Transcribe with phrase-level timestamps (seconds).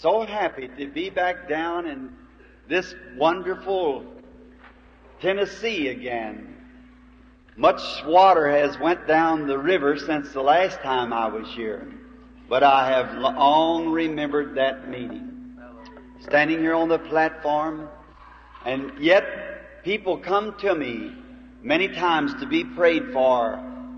[0.00, 2.12] So happy to be back down in
[2.68, 4.04] this wonderful
[5.20, 6.56] Tennessee again.
[7.56, 11.90] Much water has went down the river since the last time I was here,
[12.48, 15.56] but I have long remembered that meeting.
[16.20, 17.88] Standing here on the platform,
[18.66, 21.14] and yet people come to me
[21.62, 23.54] many times to be prayed for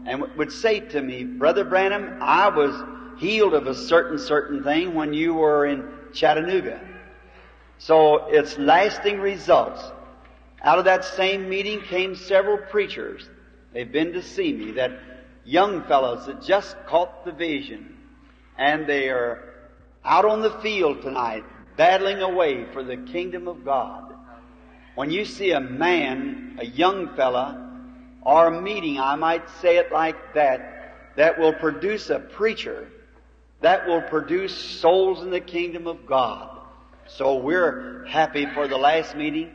[0.06, 4.94] and would say to me, Brother Branham, I was healed of a certain, certain thing
[4.94, 6.80] when you were in Chattanooga.
[7.78, 9.82] So it's lasting results.
[10.62, 13.28] Out of that same meeting came several preachers.
[13.72, 14.98] They've been to see me, that
[15.44, 17.96] young fellows that just caught the vision.
[18.58, 19.55] And they are
[20.05, 21.44] out on the field tonight,
[21.77, 24.14] battling away for the kingdom of God.
[24.94, 27.62] When you see a man, a young fella,
[28.22, 32.88] or a meeting, I might say it like that, that will produce a preacher,
[33.60, 36.56] that will produce souls in the kingdom of God.
[37.09, 39.55] So we're happy for the last meeting,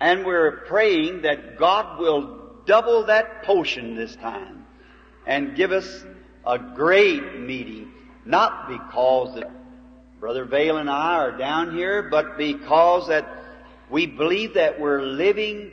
[0.00, 4.66] and we're praying that God will double that potion this time
[5.26, 6.04] and give us
[6.46, 7.92] a great meeting,
[8.24, 9.50] not because that
[10.20, 13.28] Brother Vayle and I are down here, but because that
[13.88, 15.72] we believe that we're living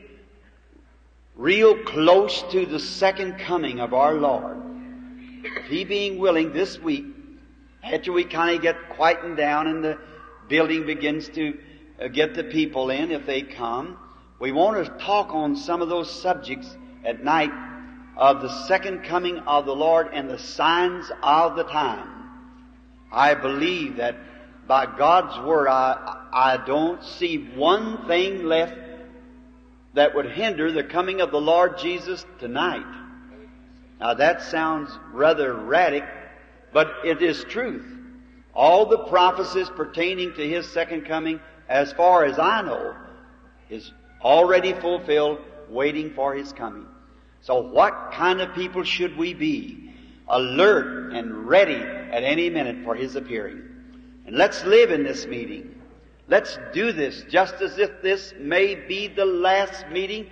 [1.36, 4.58] real close to the second coming of our Lord.
[5.44, 7.15] If He being willing this week,
[7.86, 10.00] after we kind of get quietened down and the
[10.50, 11.58] building begins to
[12.02, 13.98] uh, get the people in, if they come,
[14.40, 17.52] we want to talk on some of those subjects at night
[18.18, 22.10] of the second coming of the Lord and the signs of the time.
[23.12, 24.16] I believe that
[24.68, 28.78] by God's Word, I, I don't see one thing left
[29.94, 32.86] that would hinder the coming of the Lord Jesus tonight.
[34.00, 36.10] Now that sounds rather radical,
[36.76, 37.86] but it is truth.
[38.54, 42.94] All the prophecies pertaining to His second coming, as far as I know,
[43.70, 46.86] is already fulfilled, waiting for His coming.
[47.40, 49.94] So what kind of people should we be?
[50.28, 53.62] Alert and ready at any minute for His appearing.
[54.26, 55.82] And let's live in this meeting.
[56.28, 60.28] Let's do this just as if this may be the last meeting,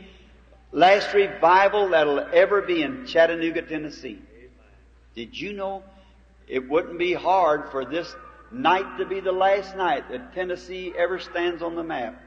[0.73, 4.21] last revival that'll ever be in Chattanooga, Tennessee.
[5.15, 5.83] Did you know
[6.53, 8.15] it wouldn't be hard for this
[8.51, 12.21] night to be the last night that Tennessee ever stands on the map?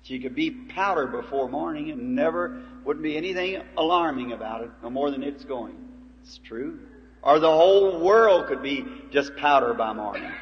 [0.00, 4.88] She could be powder before morning and never wouldn't be anything alarming about it, no
[4.88, 5.76] more than it's going.
[6.22, 6.78] It's true.
[7.20, 10.32] Or the whole world could be just powder by morning.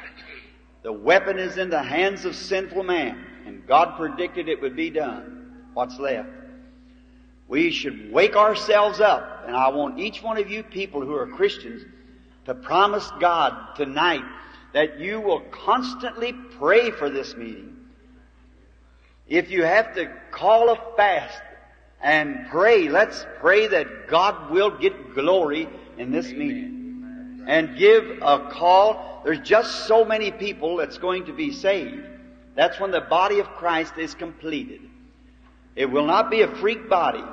[0.83, 4.91] The weapon is in the hands of sinful man, and God predicted it would be
[4.91, 5.65] done.
[5.73, 6.29] What's left?
[7.49, 11.27] We should wake ourselves up, and I want each one of you people who are
[11.27, 11.83] Christians
[12.47, 14.23] to promise God tonight
[14.73, 17.75] that you will constantly pray for this meeting.
[19.27, 21.41] If you have to call a fast
[22.01, 27.43] and pray, let's pray that God will get glory in this meeting.
[27.47, 29.21] And give a call.
[29.25, 32.05] There's just so many people that's going to be saved.
[32.55, 34.81] That's when the body of Christ is completed.
[35.75, 37.23] It will not be a freak body.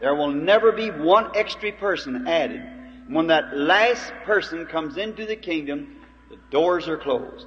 [0.00, 2.79] There will never be one extra person added.
[3.10, 5.96] When that last person comes into the kingdom,
[6.30, 7.46] the doors are closed.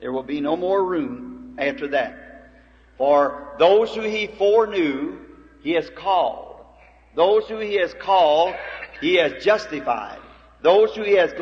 [0.00, 2.52] There will be no more room after that.
[2.96, 5.18] For those who he foreknew,
[5.62, 6.60] he has called.
[7.16, 8.54] Those who he has called,
[9.00, 10.20] he has justified.
[10.62, 11.32] Those who he has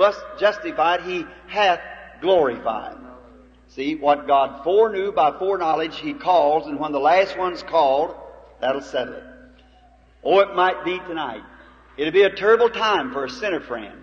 [0.40, 1.80] justified, he hath
[2.22, 2.96] glorified.
[3.68, 8.14] See, what God foreknew by foreknowledge, he calls, and when the last one's called,
[8.62, 9.24] that'll settle it.
[10.24, 11.42] Oh, it might be tonight.
[11.96, 13.98] It'll be a terrible time for a sinner friend.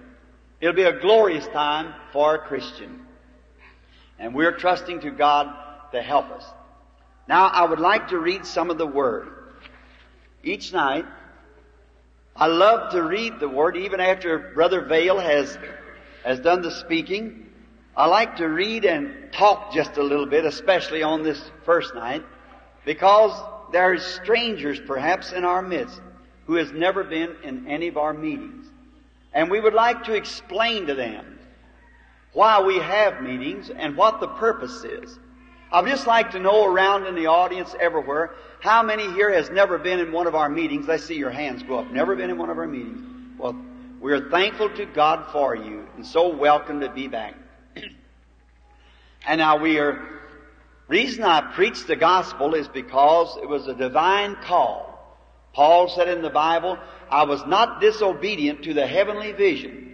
[0.60, 3.02] It'll be a glorious time for a Christian.
[4.18, 5.54] And we're trusting to God
[5.92, 6.46] to help us.
[7.28, 9.28] Now, I would like to read some of the Word.
[10.44, 11.06] Each night,
[12.36, 15.58] I love to read the Word, even after Brother Vayle has,
[16.26, 17.50] has done the speaking.
[17.96, 22.24] I like to read and talk just a little bit, especially on this first night,
[22.86, 23.32] because
[23.72, 26.02] there are strangers perhaps in our midst
[26.46, 28.68] who has never been in any of our meetings.
[29.34, 31.40] And we would like to explain to them
[32.34, 35.18] why we have meetings and what the purpose is.
[35.72, 39.78] I'd just like to know around in the audience everywhere, how many here has never
[39.78, 40.88] been in one of our meetings?
[40.88, 41.92] Let's see your hands go up.
[41.92, 43.40] Never been in one of our meetings.
[43.40, 43.56] Well,
[44.00, 47.36] we're thankful to God for you and so welcome to be back.
[49.28, 50.00] and now we are,
[50.88, 54.93] reason I preach the gospel is because it was a divine call.
[55.54, 56.78] Paul said in the Bible,
[57.10, 59.90] I was not disobedient to the heavenly vision.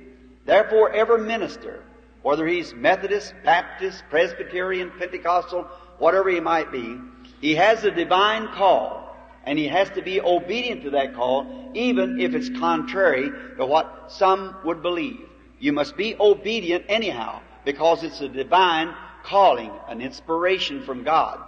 [0.45, 1.83] Therefore, every minister
[2.21, 5.63] whether he's Methodist, Baptist, Presbyterian, Pentecostal,
[5.99, 6.97] whatever he might be,
[7.39, 9.05] he has a divine call.
[9.45, 14.11] And he has to be obedient to that call, even if it's contrary to what
[14.11, 15.21] some would believe.
[15.59, 21.39] You must be obedient anyhow, because it's a divine calling, an inspiration from God.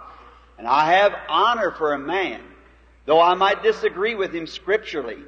[0.58, 2.40] And I have honor for a man,
[3.06, 5.18] though I might disagree with him scripturally.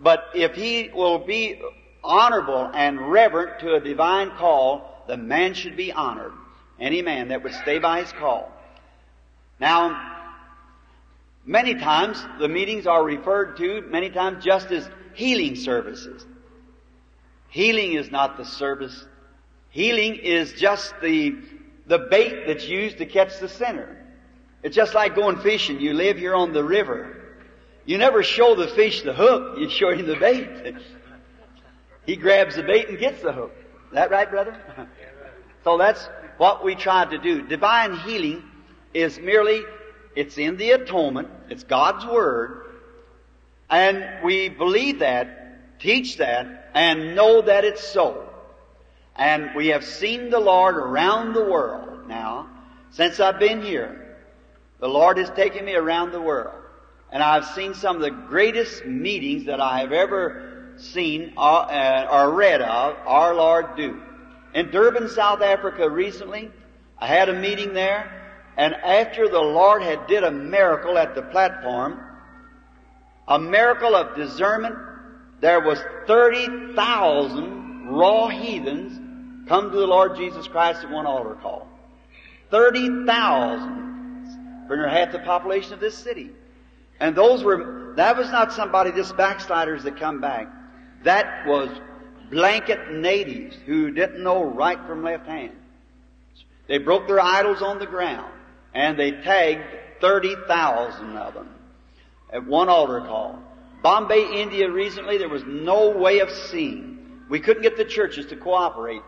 [0.00, 1.60] But if he will be
[2.04, 6.32] honorable and reverent to a divine call, the man should be honored.
[6.78, 8.52] Any man that would stay by his call.
[9.58, 10.14] Now,
[11.44, 16.26] many times the meetings are referred to many times just as healing services.
[17.48, 19.06] Healing is not the service.
[19.70, 21.36] Healing is just the,
[21.86, 24.05] the bait that's used to catch the sinner.
[24.66, 25.78] It's just like going fishing.
[25.78, 27.22] You live here on the river.
[27.84, 30.74] You never show the fish the hook, you show him the bait.
[32.04, 33.52] he grabs the bait and gets the hook.
[33.56, 34.60] Is that right, brother?
[35.62, 36.08] so that's
[36.38, 37.42] what we try to do.
[37.42, 38.42] Divine healing
[38.92, 39.62] is merely,
[40.16, 42.64] it's in the atonement, it's God's Word,
[43.70, 48.28] and we believe that, teach that, and know that it's so.
[49.14, 52.48] And we have seen the Lord around the world now,
[52.90, 54.02] since I've been here.
[54.80, 56.62] The Lord has taken me around the world.
[57.10, 62.08] And I've seen some of the greatest meetings that I have ever seen or, uh,
[62.10, 64.02] or read of our Lord do.
[64.54, 66.50] In Durban, South Africa recently,
[66.98, 68.10] I had a meeting there,
[68.56, 72.00] and after the Lord had did a miracle at the platform,
[73.28, 74.76] a miracle of discernment,
[75.40, 81.68] there was 30,000 raw heathens come to the Lord Jesus Christ at one altar call.
[82.50, 83.85] 30,000
[84.66, 86.30] for near half the population of this city.
[87.00, 90.48] And those were, that was not somebody, just backsliders that come back.
[91.04, 91.68] That was
[92.30, 95.52] blanket natives who didn't know right from left hand.
[96.68, 98.32] They broke their idols on the ground
[98.74, 99.64] and they tagged
[100.00, 101.48] 30,000 of them
[102.32, 103.38] at one altar call.
[103.82, 107.22] Bombay, India recently, there was no way of seeing.
[107.28, 109.02] We couldn't get the churches to cooperate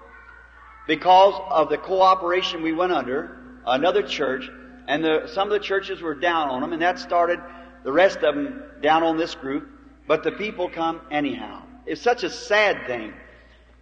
[0.87, 4.49] because of the cooperation we went under, another church,
[4.89, 7.39] and the, some of the churches were down on them, and that started
[7.85, 9.69] the rest of them down on this group,
[10.09, 11.63] but the people come anyhow.
[11.87, 13.13] It's such a sad thing.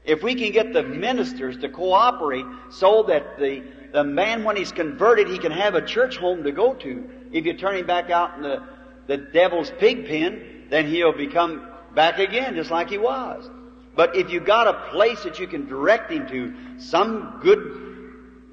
[0.04, 3.62] If we can get the ministers to cooperate so that the,
[3.92, 7.08] the man, when he's converted, he can have a church home to go to.
[7.32, 8.62] If you turn him back out in the,
[9.06, 13.48] the devil's pig pen, then he'll become back again just like he was.
[13.94, 17.85] But if you got a place that you can direct him to, some good,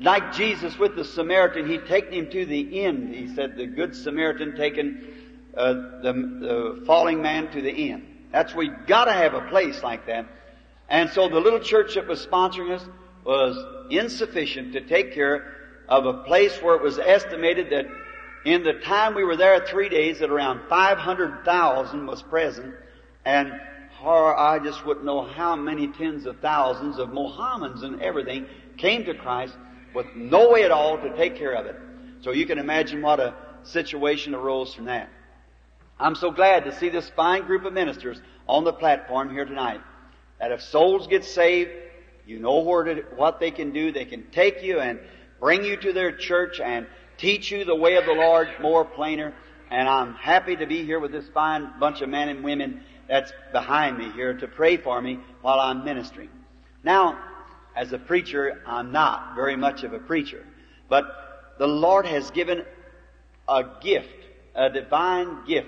[0.04, 3.14] like Jesus with the Samaritan, he'd taken him to the end.
[3.16, 5.08] He said the good Samaritan taken
[5.56, 8.08] uh, the, the falling man to the end.
[8.32, 10.26] That's we got to have a place like that.
[10.90, 12.86] And so the little church that was sponsoring us
[13.24, 13.58] was
[13.90, 15.56] insufficient to take care
[15.88, 17.86] of a place where it was estimated that
[18.46, 22.76] in the time we were there three days that around 500,000 was present
[23.26, 23.54] and
[24.04, 29.06] or I just wouldn't know how many tens of thousands of Mohammedans and everything came
[29.06, 29.56] to Christ
[29.94, 31.76] with no way at all to take care of it.
[32.22, 35.10] So you can imagine what a situation arose from that.
[36.00, 39.82] I'm so glad to see this fine group of ministers on the platform here tonight.
[40.40, 41.72] That if souls get saved,
[42.26, 43.92] you know where to, what they can do.
[43.92, 45.00] They can take you and
[45.40, 46.88] bring you to their church and
[47.18, 49.34] teach you the way of the Lord more plainer.
[49.70, 53.32] And I'm happy to be here with this fine bunch of men and women that's
[53.52, 56.30] behind me here to pray for me while I'm ministering.
[56.84, 57.18] Now,
[57.76, 60.46] as a preacher, I'm not very much of a preacher,
[60.90, 62.64] but the Lord has given
[63.48, 64.26] a gift,
[64.56, 65.68] a divine gift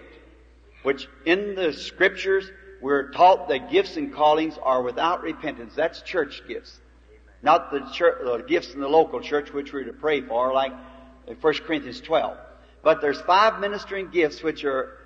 [0.85, 2.47] which in the scriptures
[2.79, 5.73] we're taught that gifts and callings are without repentance.
[5.75, 6.79] That's church gifts.
[7.41, 10.73] Not the, church, the gifts in the local church which we're to pray for, like
[11.41, 12.37] 1 Corinthians 12.
[12.83, 14.97] But there's five ministering gifts which are,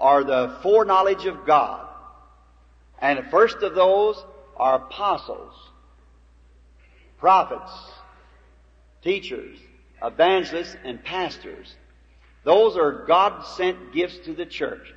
[0.00, 1.86] are the foreknowledge of God.
[2.98, 4.24] And the first of those
[4.56, 5.52] are apostles,
[7.18, 7.72] prophets,
[9.02, 9.58] teachers,
[10.02, 11.74] evangelists, and pastors.
[12.44, 14.94] Those are God sent gifts to the church.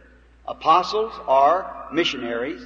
[0.48, 2.62] Apostles are missionaries.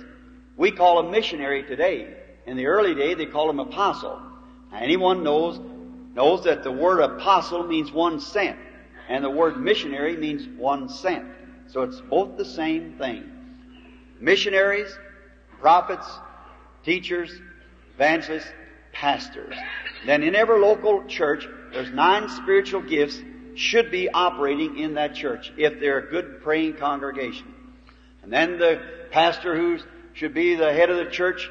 [0.58, 2.14] We call them missionary today.
[2.46, 4.22] In the early day, they called them apostle.
[4.72, 5.60] Now, anyone knows
[6.16, 8.58] knows that the word apostle means one sent,
[9.10, 11.26] and the word missionary means one sent.
[11.68, 13.30] So it's both the same thing.
[14.20, 14.98] Missionaries,
[15.60, 16.08] prophets,
[16.84, 17.32] teachers,
[17.96, 18.48] evangelists,
[18.96, 19.56] pastors.
[20.06, 23.22] Then in every local church, there's nine spiritual gifts
[23.56, 27.54] should be operating in that church if they're a good praying congregation.
[28.24, 29.80] And then the pastor who
[30.14, 31.50] should be the head of the church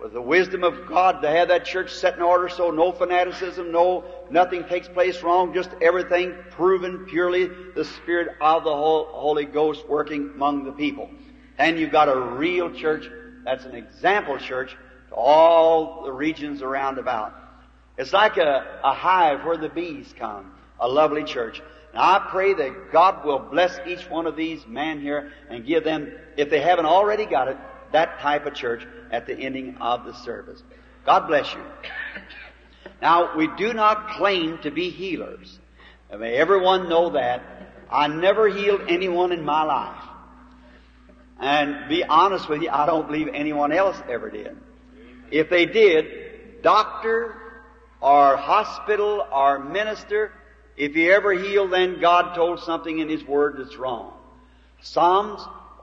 [0.00, 3.72] with the wisdom of God to have that church set in order so no fanaticism,
[3.72, 9.88] no, nothing takes place wrong, just everything proven purely the Spirit of the Holy Ghost
[9.88, 11.10] working among the people.
[11.58, 13.08] And you've got a real church
[13.44, 14.76] that's an example church
[15.14, 17.34] all the regions around about.
[17.96, 21.62] It's like a, a hive where the bees come, a lovely church.
[21.94, 25.84] Now I pray that God will bless each one of these men here and give
[25.84, 27.56] them, if they haven't already got it,
[27.92, 30.62] that type of church at the ending of the service.
[31.06, 31.62] God bless you.
[33.00, 35.58] Now, we do not claim to be healers.
[36.16, 37.42] May everyone know that.
[37.90, 40.02] I never healed anyone in my life.
[41.38, 44.56] And be honest with you, I don't believe anyone else ever did.
[45.30, 47.34] If they did, doctor
[48.00, 50.32] or hospital or minister,
[50.76, 54.12] if he ever healed, then God told something in His Word that's wrong.
[54.82, 55.40] Psalms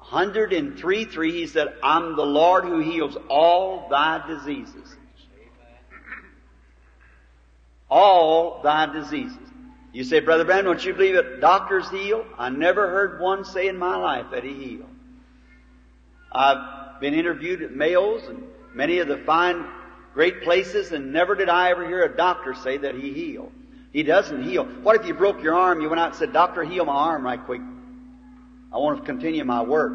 [0.10, 4.96] 103 3, He said, I'm the Lord who heals all thy diseases.
[7.90, 9.38] All thy diseases.
[9.94, 12.26] You say, Brother Branham, don't you believe that doctors heal?
[12.38, 14.90] I never heard one say in my life that he healed.
[16.32, 19.66] I've been interviewed at Mayo's and many of the fine,
[20.14, 23.52] great places, and never did I ever hear a doctor say that he healed.
[23.92, 24.66] He doesn't heal.
[24.66, 27.26] What if you broke your arm, you went out and said, Doctor, heal my arm
[27.26, 27.62] right quick.
[28.72, 29.92] I want to continue my work.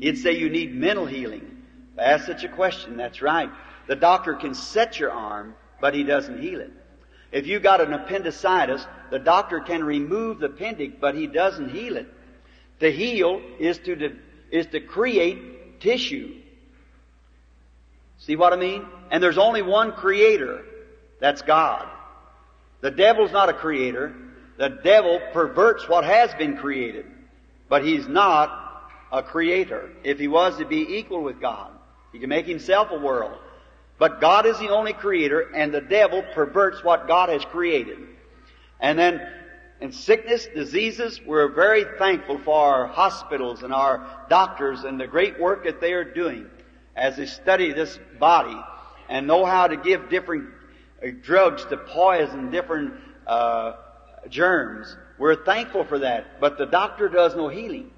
[0.00, 1.62] He'd say you need mental healing.
[1.98, 3.50] Ask such a question, that's right.
[3.86, 6.72] The doctor can set your arm, but he doesn't heal it.
[7.32, 11.96] If you got an appendicitis, the doctor can remove the appendix, but he doesn't heal
[11.96, 12.06] it.
[12.80, 14.16] To heal is to,
[14.50, 16.36] is to create tissue.
[18.18, 18.86] See what I mean?
[19.10, 20.64] And there's only one creator.
[21.20, 21.88] That's God.
[22.80, 24.14] The devil's not a creator.
[24.56, 27.06] The devil perverts what has been created.
[27.68, 28.66] But he's not
[29.12, 29.90] a creator.
[30.04, 31.70] If he was to be equal with God,
[32.12, 33.38] he can make himself a world.
[33.98, 37.98] But God is the only creator, and the devil perverts what God has created.
[38.80, 39.20] And then
[39.80, 45.40] in sickness, diseases, we're very thankful for our hospitals and our doctors and the great
[45.40, 46.48] work that they are doing
[46.98, 48.56] as they study this body
[49.08, 50.48] and know how to give different
[51.02, 52.94] uh, drugs to poison different
[53.26, 53.72] uh,
[54.28, 54.96] germs.
[55.18, 57.92] We're thankful for that, but the doctor does no healing.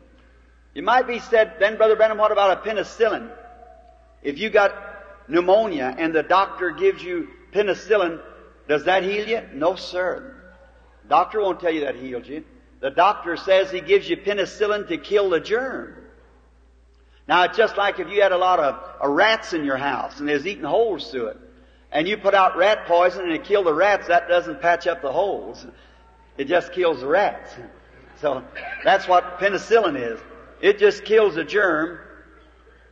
[0.75, 3.31] You might be said, then Brother Branham, what about a penicillin?
[4.23, 4.73] If you got
[5.29, 8.21] pneumonia and the doctor gives you penicillin,
[8.69, 9.43] does that heal you?
[9.55, 10.37] No, sir.
[11.09, 12.45] Doctor won't tell you that heals you.
[12.81, 16.00] The doctor says he gives you penicillin to kill the germ.
[17.31, 20.19] Now it's just like if you had a lot of uh, rats in your house
[20.19, 21.37] and there's eating holes through it,
[21.93, 25.01] and you put out rat poison and it killed the rats, that doesn't patch up
[25.01, 25.65] the holes.
[26.37, 27.53] It just kills the rats.
[28.21, 28.43] So
[28.83, 30.19] that's what penicillin is.
[30.61, 32.01] It just kills the germ.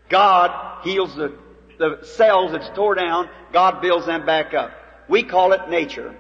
[0.09, 1.37] God heals the,
[1.76, 3.28] the cells that's tore down.
[3.52, 4.71] God builds them back up.
[5.09, 6.14] We call it nature.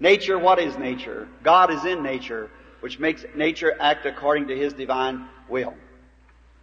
[0.00, 1.28] Nature, what is nature?
[1.44, 5.74] God is in nature, which makes nature act according to His divine will.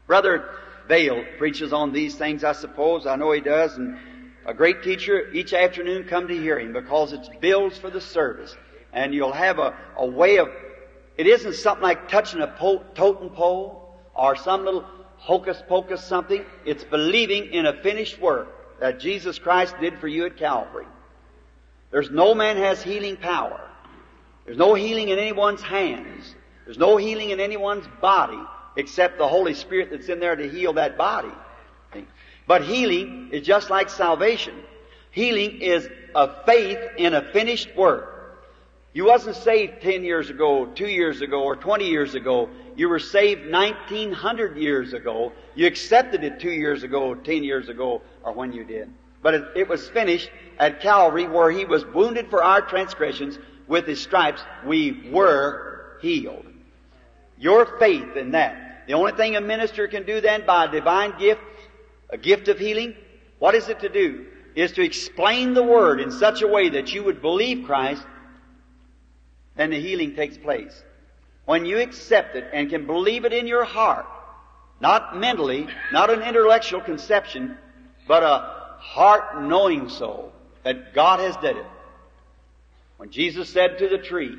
[0.06, 0.50] Brother
[0.88, 3.06] Vayle preaches on these things, I suppose.
[3.06, 3.76] I know he does.
[3.76, 3.98] And
[4.46, 8.56] a great teacher each afternoon come to hear him because it's bills for the service
[8.94, 10.50] and you'll have a, a way of,
[11.18, 14.86] it isn't something like touching a po- totem pole or some little
[15.18, 16.46] hocus pocus something.
[16.66, 20.86] It's believing in a finished work that Jesus Christ did for you at Calvary.
[21.92, 23.62] There's no man has healing power.
[24.46, 26.36] There's no healing in anyone's hands.
[26.66, 28.42] There's no healing in anyone's body
[28.78, 31.32] except the Holy Spirit that's in there to heal that body.
[32.48, 34.56] But healing is just like salvation.
[35.12, 38.12] Healing is a faith in a finished work.
[38.94, 42.50] You wasn't saved 10 years ago, 2 years ago, or 20 years ago.
[42.78, 45.34] You were saved 1900 years ago.
[45.56, 48.90] You accepted it 2 years ago, 10 years ago, or when you did.
[49.22, 50.30] But it, it was finished
[50.60, 53.38] at Calvary where He was wounded for our transgressions.
[53.68, 56.46] With His stripes, we were healed.
[57.38, 58.65] Your faith in that.
[58.88, 61.42] The only thing a minister can do then by a divine gift,
[62.10, 62.96] a gift of healing,
[63.40, 64.26] what is it to do?
[64.56, 68.06] Is to explain the Word in such a way that you would believe Christ
[69.56, 70.84] then the healing takes place.
[71.46, 74.06] When you accept it and can believe it in your heart,
[74.82, 77.58] not mentally, not an intellectual conception,
[78.08, 80.32] but a heart knowing soul
[80.64, 81.66] that God has done it.
[82.98, 84.38] When Jesus said to the tree,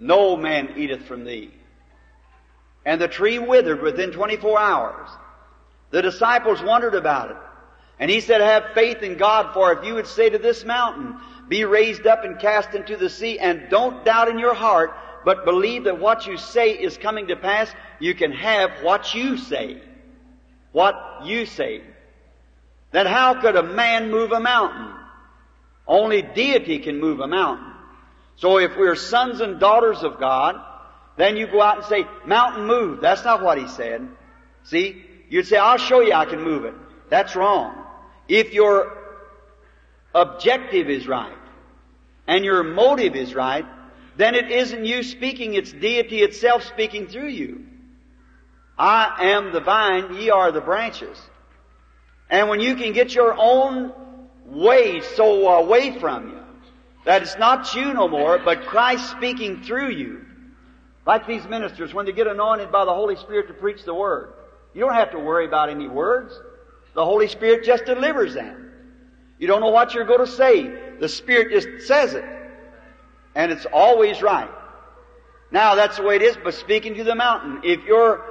[0.00, 1.52] No man eateth from thee.
[2.88, 5.10] And the tree withered within 24 hours.
[5.90, 7.36] The disciples wondered about it.
[7.98, 11.18] And he said, Have faith in God, for if you would say to this mountain,
[11.48, 15.44] be raised up and cast into the sea, and don't doubt in your heart, but
[15.44, 17.70] believe that what you say is coming to pass.
[18.00, 19.82] You can have what you say.
[20.72, 21.82] What you say.
[22.92, 24.94] then how could a man move a mountain?
[25.86, 27.70] Only deity can move a mountain.
[28.36, 30.64] So if we're sons and daughters of God,
[31.18, 33.00] then you go out and say, mountain move.
[33.00, 34.08] That's not what he said.
[34.64, 35.04] See?
[35.28, 36.74] You'd say, I'll show you I can move it.
[37.10, 37.84] That's wrong.
[38.28, 38.96] If your
[40.14, 41.36] objective is right,
[42.28, 43.64] and your motive is right,
[44.16, 47.64] then it isn't you speaking, it's deity itself speaking through you.
[48.78, 51.18] I am the vine, ye are the branches.
[52.30, 53.92] And when you can get your own
[54.44, 56.42] way so away from you,
[57.06, 60.26] that it's not you no more, but Christ speaking through you.
[61.08, 64.34] Like these ministers, when they get anointed by the Holy Spirit to preach the Word.
[64.74, 66.38] You don't have to worry about any words.
[66.94, 68.70] The Holy Spirit just delivers them.
[69.38, 70.70] You don't know what you're going to say.
[71.00, 72.26] The Spirit just says it.
[73.34, 74.50] And it's always right.
[75.50, 78.22] Now that's the way it is, but speaking to the mountain, if your,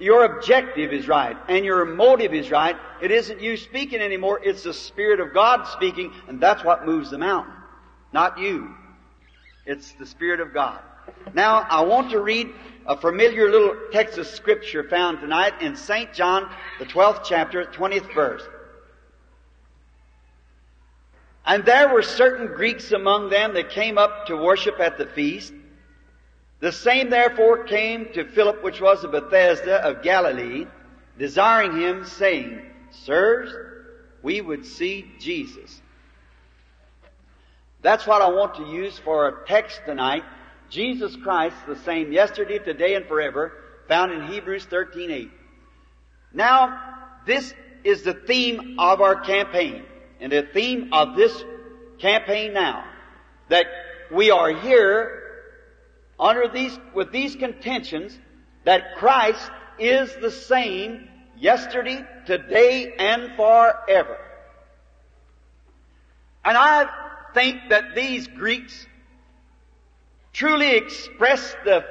[0.00, 4.64] your objective is right and your motive is right, it isn't you speaking anymore, it's
[4.64, 7.54] the Spirit of God speaking, and that's what moves the mountain.
[8.12, 8.74] Not you.
[9.64, 10.80] It's the Spirit of God.
[11.34, 12.48] Now, I want to read
[12.86, 16.12] a familiar little text of scripture found tonight in St.
[16.14, 18.42] John, the 12th chapter, 20th verse.
[21.44, 25.52] And there were certain Greeks among them that came up to worship at the feast.
[26.60, 30.66] The same therefore came to Philip, which was of Bethsaida of Galilee,
[31.18, 33.50] desiring him, saying, Sirs,
[34.22, 35.80] we would see Jesus.
[37.80, 40.24] That's what I want to use for a text tonight.
[40.70, 43.52] Jesus Christ, the same yesterday, today, and forever,
[43.88, 45.30] found in Hebrews 13:8.
[46.32, 46.78] Now,
[47.26, 49.84] this is the theme of our campaign
[50.20, 51.44] and the theme of this
[51.98, 52.84] campaign now,
[53.48, 53.66] that
[54.10, 55.22] we are here
[56.18, 58.18] under these, with these contentions
[58.64, 61.08] that Christ is the same
[61.38, 64.18] yesterday, today, and forever.
[66.44, 66.88] And I
[67.34, 68.86] think that these Greeks
[70.32, 71.84] truly express the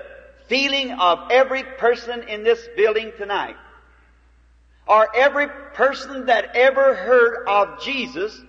[0.47, 3.57] feeling of every person in this building tonight
[4.87, 8.39] or every person that ever heard of Jesus,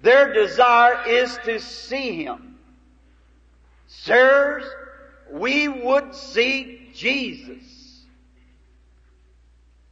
[0.00, 2.58] their desire is to see Him.
[3.88, 4.64] Sirs,
[5.32, 8.04] we would see Jesus.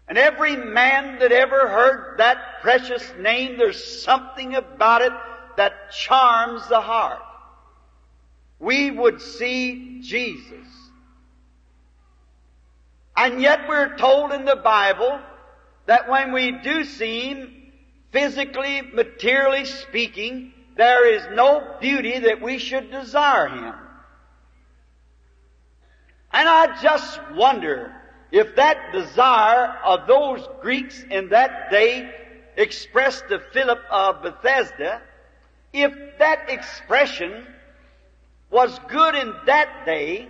[0.07, 5.13] And every man that ever heard that precious name, there's something about it
[5.57, 7.23] that charms the heart.
[8.59, 10.67] We would see Jesus.
[13.17, 15.21] And yet we're told in the Bible
[15.87, 17.73] that when we do see Him,
[18.11, 23.75] physically, materially speaking, there is no beauty that we should desire Him.
[26.33, 27.95] And I just wonder
[28.33, 32.11] if that desire of those Greeks in that day
[32.57, 35.01] expressed to Philip of Bethesda,
[35.73, 37.47] if that expression
[38.55, 40.29] was good in that day,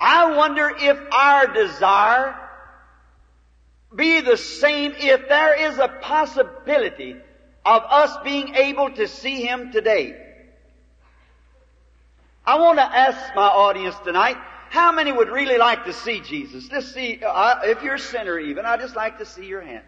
[0.00, 2.34] I wonder if our desire
[3.94, 7.16] be the same if there is a possibility
[7.66, 10.20] of us being able to see Him today.
[12.46, 14.36] I want to ask my audience tonight,
[14.70, 16.66] how many would really like to see Jesus?
[16.68, 19.84] Just see, uh, if you're a sinner even, I'd just like to see your hand.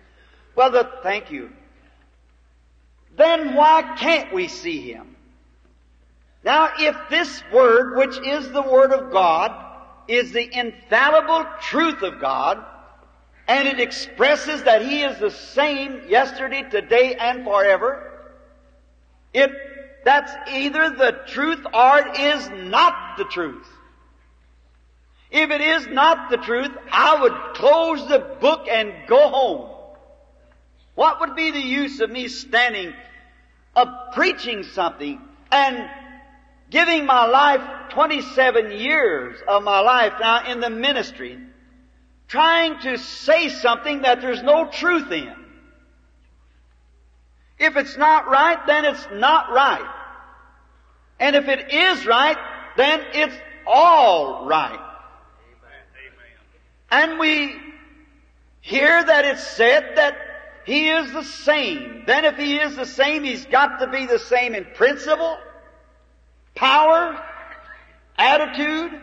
[0.54, 1.50] Well, the, thank you.
[3.16, 5.15] Then why can't we see Him?
[6.46, 9.50] Now, if this Word, which is the Word of God,
[10.06, 12.64] is the infallible truth of God,
[13.48, 18.30] and it expresses that He is the same yesterday, today, and forever,
[19.34, 19.50] it,
[20.04, 23.66] that's either the truth or it is not the truth.
[25.32, 29.70] If it is not the truth, I would close the book and go home.
[30.94, 32.94] What would be the use of me standing
[33.74, 35.90] up preaching something and
[36.70, 41.38] giving my life 27 years of my life now in the ministry,
[42.28, 45.32] trying to say something that there's no truth in.
[47.58, 49.88] If it's not right, then it's not right.
[51.18, 52.36] And if it is right,
[52.76, 54.78] then it's all right.
[56.90, 57.54] And we
[58.60, 60.16] hear that it's said that
[60.64, 62.04] He is the same.
[62.06, 65.38] Then if He is the same, He's got to be the same in principle,
[66.56, 67.22] power,
[68.18, 69.00] attitude,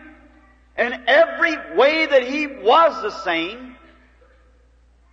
[0.76, 3.76] and every way that he was the same.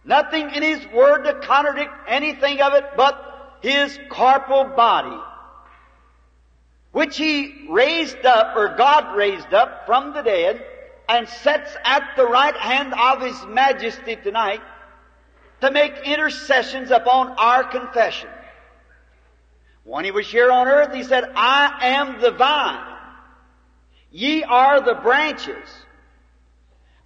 [0.04, 5.18] Nothing in his word to contradict anything of it but his corporal body,
[6.92, 10.66] which he raised up, or God raised up from the dead,
[11.08, 14.62] and sets at the right hand of his majesty tonight,
[15.62, 18.30] to make intercessions upon our confession.
[19.84, 22.98] When he was here on earth, he said, I am the vine.
[24.12, 25.68] Ye are the branches.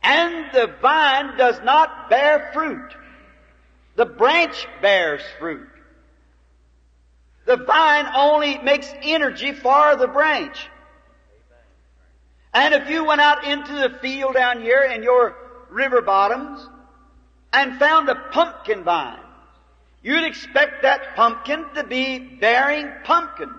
[0.04, 2.96] And the vine does not bear fruit.
[3.96, 5.70] The branch bears fruit.
[7.46, 10.68] The vine only makes energy for the branch.
[12.54, 15.36] And if you went out into the field down here in your
[15.70, 16.68] river bottoms
[17.54, 19.20] and found a pumpkin vine,
[20.06, 23.52] you'd expect that pumpkin to be bearing pumpkins.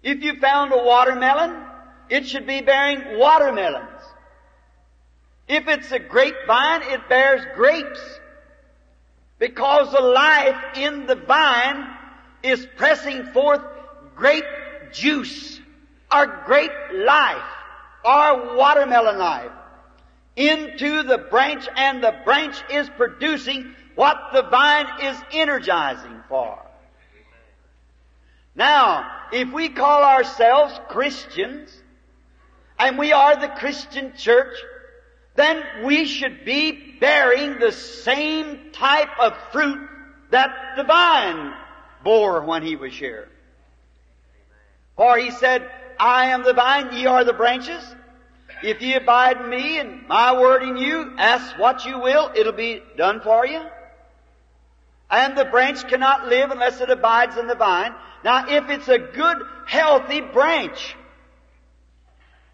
[0.00, 1.64] If you found a watermelon,
[2.08, 4.00] it should be bearing watermelons.
[5.48, 8.00] If it's a grapevine, it bears grapes.
[9.40, 11.88] Because the life in the vine
[12.44, 13.62] is pressing forth
[14.14, 14.44] grape
[14.92, 15.60] juice,
[16.08, 17.50] our grape life,
[18.04, 19.50] our watermelon life
[20.36, 26.58] into the branch and the branch is producing what the vine is energizing for.
[28.54, 31.76] Now, if we call ourselves Christians,
[32.78, 34.54] and we are the Christian church,
[35.34, 39.88] then we should be bearing the same type of fruit
[40.30, 41.52] that the vine
[42.04, 43.28] bore when he was here.
[44.96, 47.82] For he said, I am the vine, ye are the branches.
[48.62, 52.52] If ye abide in me and my word in you, ask what you will, it'll
[52.52, 53.62] be done for you.
[55.10, 57.94] And the branch cannot live unless it abides in the vine.
[58.24, 60.96] Now, if it's a good, healthy branch,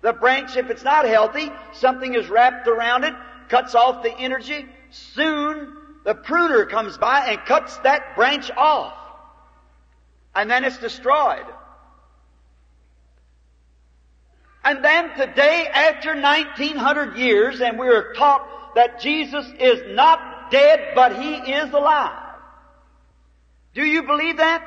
[0.03, 3.15] the branch, if it's not healthy, something is wrapped around it,
[3.49, 4.67] cuts off the energy.
[4.91, 8.95] Soon, the pruner comes by and cuts that branch off.
[10.35, 11.47] And then it's destroyed.
[14.65, 20.93] And then today, after 1900 years, and we are taught that Jesus is not dead,
[20.95, 22.22] but He is alive.
[23.75, 24.67] Do you believe that?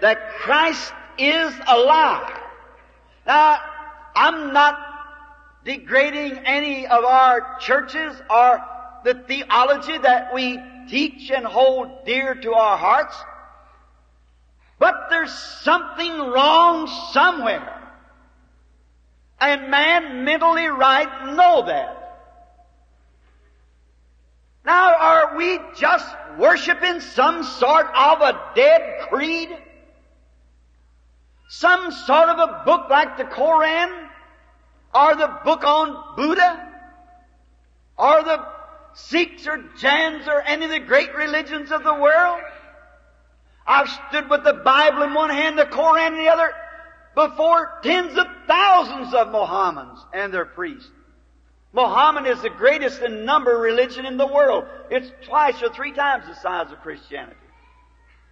[0.00, 2.38] That Christ is alive.
[3.26, 3.60] Now,
[4.16, 4.78] I'm not
[5.64, 8.60] degrading any of our churches or
[9.04, 13.16] the theology that we teach and hold dear to our hearts.
[14.78, 17.78] But there's something wrong somewhere.
[19.40, 22.01] And man mentally right know that.
[24.64, 26.06] Now are we just
[26.38, 29.50] worshiping some sort of a dead creed?
[31.48, 34.08] Some sort of a book like the Koran?
[34.94, 36.68] Or the book on Buddha?
[37.98, 38.46] Or the
[38.94, 42.40] Sikhs or Jains or any of the great religions of the world?
[43.66, 46.52] I've stood with the Bible in one hand, the Koran in the other,
[47.14, 50.90] before tens of thousands of Mohammedans and their priests.
[51.72, 54.64] Mohammed is the greatest in number religion in the world.
[54.90, 57.36] It's twice or three times the size of Christianity.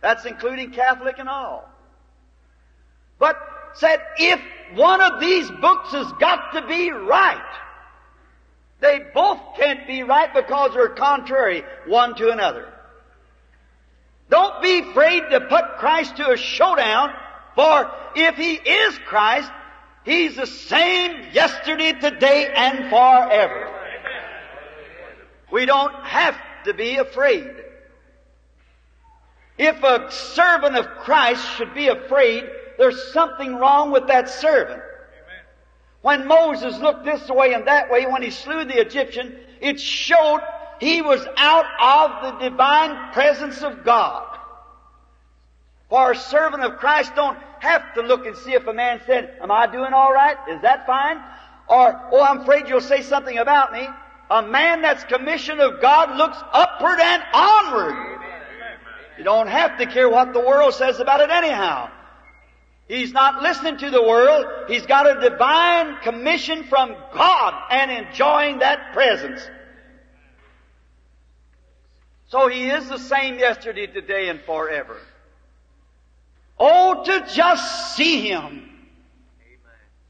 [0.03, 1.69] That's including Catholic and all.
[3.19, 3.37] But
[3.75, 4.41] said, if
[4.75, 7.57] one of these books has got to be right,
[8.81, 12.69] they both can't be right because they're contrary one to another.
[14.31, 17.13] Don't be afraid to put Christ to a showdown,
[17.55, 19.51] for if He is Christ,
[20.11, 23.71] He's the same yesterday, today, and forever.
[25.53, 27.49] We don't have to be afraid.
[29.57, 32.43] If a servant of Christ should be afraid,
[32.77, 34.83] there's something wrong with that servant.
[36.03, 40.41] When Moses looked this way and that way, when he slew the Egyptian, it showed
[40.81, 44.27] he was out of the divine presence of God.
[45.89, 49.37] For a servant of Christ don't have to look and see if a man said,
[49.41, 50.37] am I doing all right?
[50.51, 51.19] Is that fine?
[51.69, 53.87] Or, oh, I'm afraid you'll say something about me.
[54.31, 57.95] A man that's commissioned of God looks upward and onward.
[59.19, 61.91] You don't have to care what the world says about it anyhow.
[62.89, 64.47] He's not listening to the world.
[64.67, 69.47] He's got a divine commission from God and enjoying that presence.
[72.29, 74.97] So he is the same yesterday, today, and forever.
[76.61, 78.69] Oh, to just see him.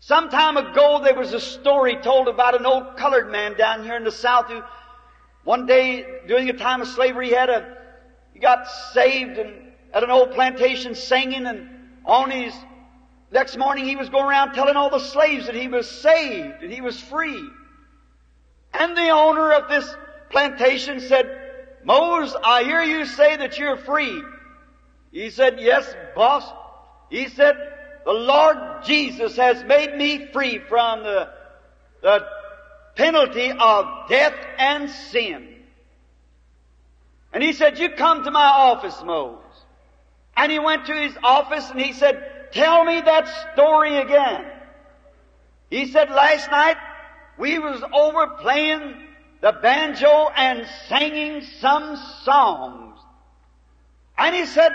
[0.01, 3.97] Some time ago there was a story told about an old colored man down here
[3.97, 4.61] in the South who
[5.45, 7.77] one day during a time of slavery he had a,
[8.35, 11.69] he got saved and at an old plantation singing and
[12.05, 12.53] on his
[13.33, 16.73] Next morning he was going around telling all the slaves that he was saved and
[16.73, 17.49] he was free.
[18.75, 19.89] And the owner of this
[20.31, 21.31] plantation said,
[21.85, 24.23] Mose, I hear you say that you're free.
[25.13, 26.45] He said, yes, boss.
[27.09, 27.57] He said,
[28.05, 31.31] the Lord Jesus has made me free from the,
[32.03, 32.27] the
[32.95, 35.49] penalty of death and sin.
[37.33, 39.39] And he said, you come to my office, Mose.
[40.37, 44.45] And he went to his office and he said, tell me that story again.
[45.69, 46.77] He said, last night
[47.39, 48.95] we was over playing
[49.41, 52.99] the banjo and singing some songs.
[54.19, 54.73] And he said,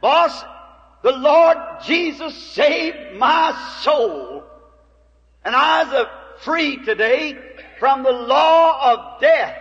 [0.00, 0.44] boss,
[1.02, 4.44] the Lord Jesus saved my soul.
[5.44, 6.06] And I was
[6.42, 7.38] free today
[7.78, 9.56] from the law of death.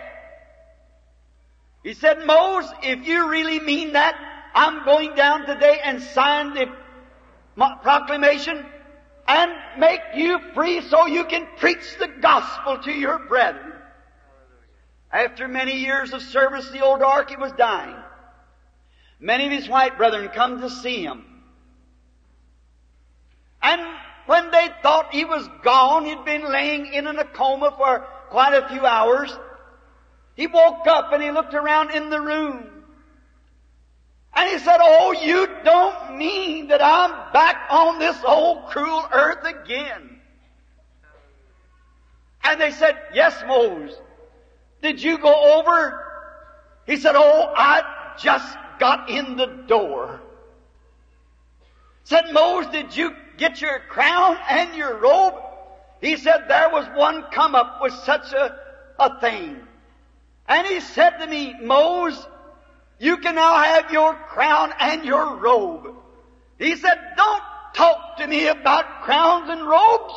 [1.83, 4.15] He said, Mose, if you really mean that,
[4.55, 6.67] I'm going down today and sign the
[7.83, 8.65] proclamation
[9.27, 13.73] and make you free so you can preach the gospel to your brethren.
[15.11, 17.95] After many years of service, the old darky was dying.
[19.19, 21.25] Many of his white brethren come to see him.
[23.62, 23.82] And
[24.25, 27.99] when they thought he was gone, he'd been laying in a coma for
[28.30, 29.36] quite a few hours.
[30.36, 32.75] He woke up and he looked around in the room.
[34.36, 39.45] And he said, Oh, you don't mean that I'm back on this old cruel earth
[39.45, 40.19] again.
[42.43, 43.95] And they said, Yes, Mose.
[44.82, 46.04] Did you go over?
[46.86, 50.21] He said, Oh, I just got in the door.
[52.03, 55.35] Said, Moses, did you get your crown and your robe?
[56.01, 58.55] He said, there was one come up with such a,
[58.99, 59.57] a thing.
[60.47, 62.23] And he said to me, Moses,
[62.99, 65.95] you can now have your crown and your robe.
[66.59, 70.13] He said, don't talk to me about crowns and robes.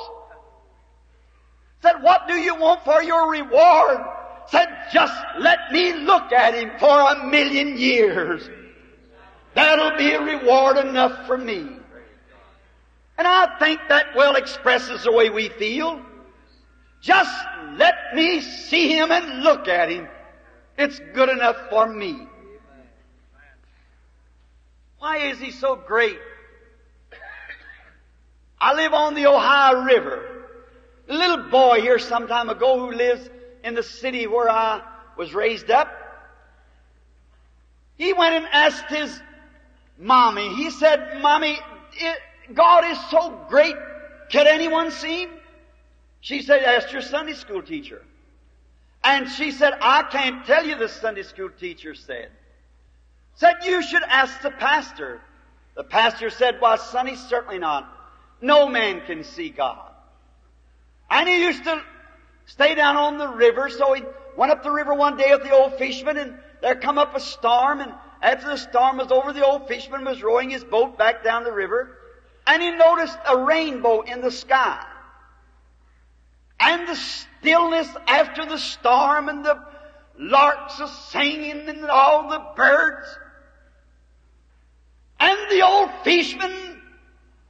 [1.83, 3.99] Said, what do you want for your reward?
[4.51, 8.49] Said, just let me look at him for a million years.
[9.55, 11.67] That'll be a reward enough for me.
[13.19, 16.01] And I think that well expresses the way we feel.
[17.03, 17.37] Just
[17.77, 20.09] let me see him and look at him.
[20.79, 22.27] It's good enough for me.
[24.99, 26.19] Why is he so great?
[28.61, 30.47] I live on the Ohio River.
[31.09, 33.29] A little boy here some time ago who lives
[33.65, 34.83] in the city where I
[35.17, 35.89] was raised up,
[37.97, 39.21] he went and asked his
[39.99, 40.55] mommy.
[40.55, 41.59] He said, Mommy,
[41.95, 42.19] it,
[42.55, 43.75] God is so great.
[44.31, 45.31] Can anyone see him?
[46.21, 48.03] She said, Ask your Sunday school teacher.
[49.03, 52.31] And she said, I can't tell you, the Sunday school teacher said.
[53.37, 55.21] Said, you should ask the pastor.
[55.77, 57.89] The pastor said, Why, Sonny, certainly not.
[58.41, 59.91] No man can see God.
[61.11, 61.83] And he used to
[62.49, 64.03] stay down on the river, so he
[64.37, 67.21] went up the river one day with the old fisherman, and there come up a
[67.21, 71.23] storm, and after the storm was over, the old fisherman was rowing his boat back
[71.23, 71.97] down the river,
[72.47, 74.85] and he noticed a rainbow in the sky.
[76.59, 79.63] And the stillness after the storm, and the
[80.19, 83.07] larks a singing, and all the birds.
[85.21, 86.81] And the old fisherman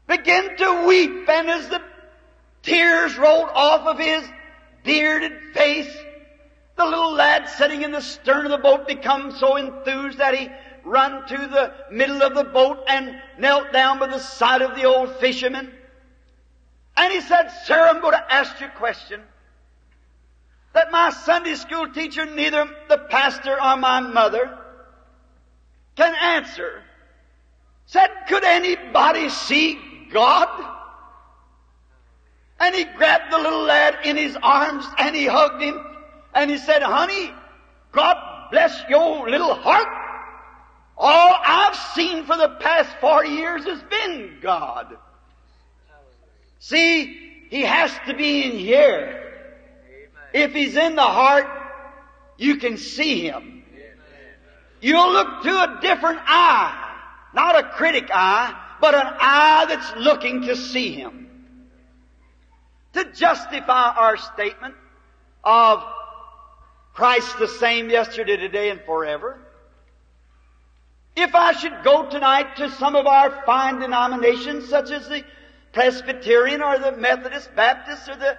[0.06, 1.82] began to weep, and as the
[2.62, 4.28] tears rolled off of his
[4.88, 5.94] bearded face,
[6.76, 10.48] the little lad sitting in the stern of the boat became so enthused that he
[10.82, 14.84] run to the middle of the boat and knelt down by the side of the
[14.84, 15.70] old fisherman.
[16.96, 19.20] And he said, Sir, I'm going to ask you a question
[20.72, 24.58] that my Sunday school teacher, neither the pastor or my mother,
[25.96, 26.82] can answer.
[27.84, 29.78] Said, could anybody see
[30.10, 30.77] God?
[32.60, 35.80] And he grabbed the little lad in his arms and he hugged him
[36.34, 37.32] and he said, honey,
[37.92, 38.16] God
[38.50, 39.88] bless your little heart.
[40.96, 44.96] All I've seen for the past 40 years has been God.
[46.58, 49.24] See, He has to be in here.
[50.34, 51.46] If He's in the heart,
[52.36, 53.62] you can see Him.
[54.80, 56.84] You'll look to a different eye.
[57.32, 61.27] Not a critic eye, but an eye that's looking to see Him.
[62.94, 64.74] To justify our statement
[65.44, 65.82] of
[66.94, 69.38] Christ the same yesterday, today, and forever,
[71.14, 75.24] if I should go tonight to some of our fine denominations, such as the
[75.72, 78.38] Presbyterian or the Methodist Baptist or the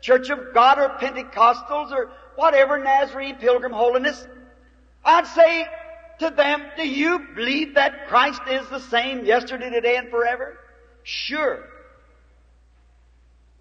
[0.00, 4.26] Church of God or Pentecostals or whatever Nazarene Pilgrim Holiness,
[5.04, 5.66] I'd say
[6.20, 10.58] to them, do you believe that Christ is the same yesterday, today, and forever?
[11.02, 11.64] Sure.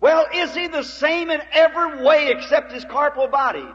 [0.01, 3.67] Well, is He the same in every way except His corporal body?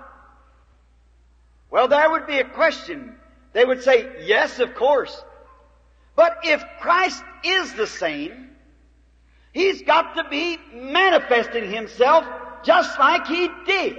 [1.70, 3.16] Well, there would be a question.
[3.52, 5.22] They would say, yes, of course.
[6.16, 8.50] But if Christ is the same,
[9.52, 12.24] He's got to be manifesting Himself
[12.64, 13.98] just like He did.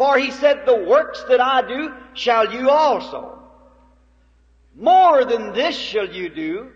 [0.00, 3.38] For he said, The works that I do shall you also.
[4.74, 6.70] More than this shall you do,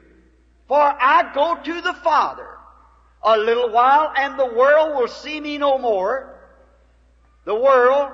[0.68, 2.53] for I go to the Father.
[3.24, 6.34] A little while, and the world will see me no more.
[7.44, 8.12] The world,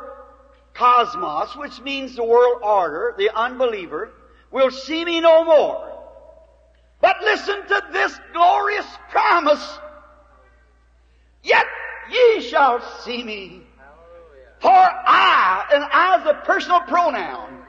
[0.73, 4.13] cosmos, which means the world order, the unbeliever,
[4.51, 5.87] will see me no more.
[7.01, 9.79] But listen to this glorious promise.
[11.43, 11.67] Yet
[12.11, 13.63] ye shall see me.
[14.61, 17.63] For I, and I is a personal pronoun,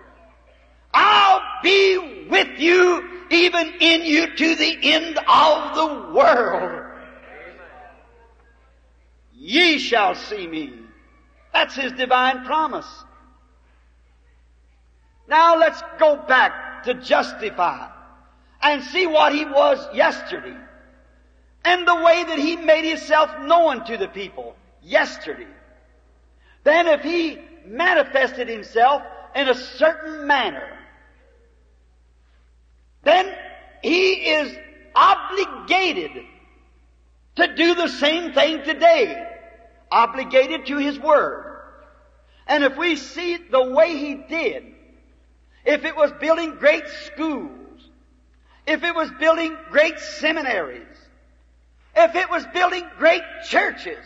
[0.94, 6.91] I'll be with you, even in you to the end of the world.
[9.44, 10.72] Ye shall see me.
[11.52, 12.86] That's His divine promise.
[15.28, 17.90] Now let's go back to justify
[18.62, 20.56] and see what He was yesterday
[21.66, 25.48] and the way that He made Himself known to the people yesterday.
[26.64, 29.02] Then if He manifested Himself
[29.36, 30.78] in a certain manner,
[33.02, 33.36] then
[33.82, 34.56] He is
[34.94, 36.12] obligated
[37.38, 39.30] to do the same thing today.
[39.92, 41.60] Obligated to His Word.
[42.48, 44.66] And if we see the way He did,
[45.66, 47.90] if it was building great schools,
[48.66, 50.88] if it was building great seminaries,
[51.96, 54.04] if it was building great churches,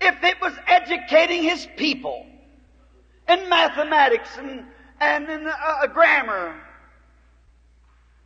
[0.00, 2.26] if it was educating his people
[3.28, 4.64] in mathematics and,
[5.00, 6.54] and in uh, grammar.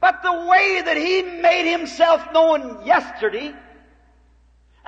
[0.01, 3.55] But the way that he made himself known yesterday,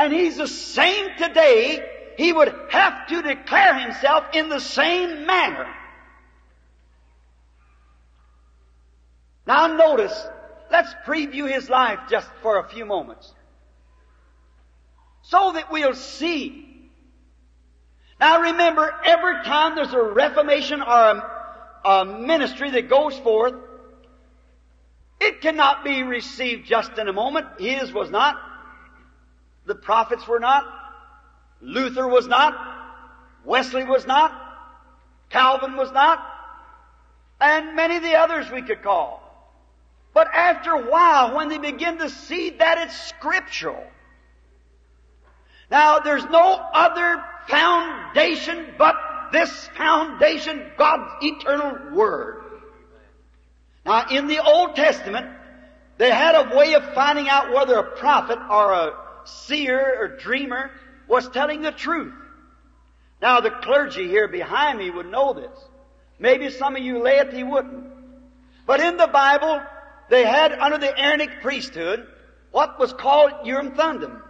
[0.00, 1.78] and he's the same today,
[2.16, 5.66] he would have to declare himself in the same manner.
[9.46, 10.26] Now notice,
[10.72, 13.30] let's preview his life just for a few moments.
[15.20, 16.88] So that we'll see.
[18.18, 21.30] Now remember, every time there's a reformation or a,
[21.84, 23.54] a ministry that goes forth,
[25.20, 27.46] it cannot be received just in a moment.
[27.58, 28.49] His was not.
[29.66, 30.64] The prophets were not.
[31.60, 32.54] Luther was not.
[33.44, 34.32] Wesley was not.
[35.30, 36.24] Calvin was not.
[37.40, 39.20] And many of the others we could call.
[40.12, 43.82] But after a while, when they begin to see that it's scriptural,
[45.70, 48.96] now there's no other foundation but
[49.32, 52.42] this foundation, God's eternal Word.
[53.86, 55.30] Now in the Old Testament,
[55.96, 60.70] they had a way of finding out whether a prophet or a seer or dreamer
[61.08, 62.14] was telling the truth.
[63.20, 65.58] Now the clergy here behind me would know this.
[66.18, 67.84] Maybe some of you laity wouldn't.
[68.66, 69.60] But in the Bible,
[70.08, 72.06] they had under the Aaronic priesthood
[72.50, 74.22] what was called Urim Thummim.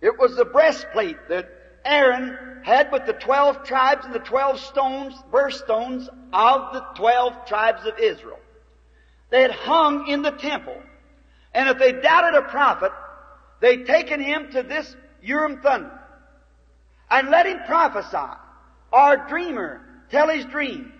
[0.00, 1.48] It was the breastplate that
[1.84, 7.86] Aaron had with the twelve tribes and the twelve stones, birthstones of the twelve tribes
[7.86, 8.38] of Israel.
[9.30, 10.76] They had hung in the temple.
[11.54, 12.92] And if they doubted a prophet,
[13.60, 15.90] they'd taken him to this Urim Thummim
[17.10, 18.32] and let him prophesy
[18.92, 20.92] or dreamer tell his dream.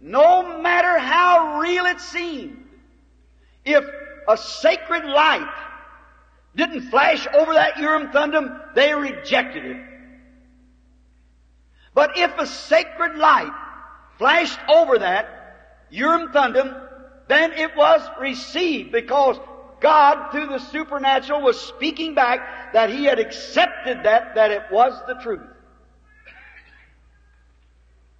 [0.00, 2.64] No matter how real it seemed,
[3.64, 3.84] if
[4.28, 5.52] a sacred light
[6.56, 9.82] didn't flash over that Urim Thummim, they rejected it.
[11.94, 13.52] But if a sacred light
[14.18, 16.74] flashed over that Urim Thummim,
[17.28, 19.38] then it was received because
[19.80, 25.00] God, through the supernatural, was speaking back that He had accepted that, that it was
[25.06, 25.40] the truth.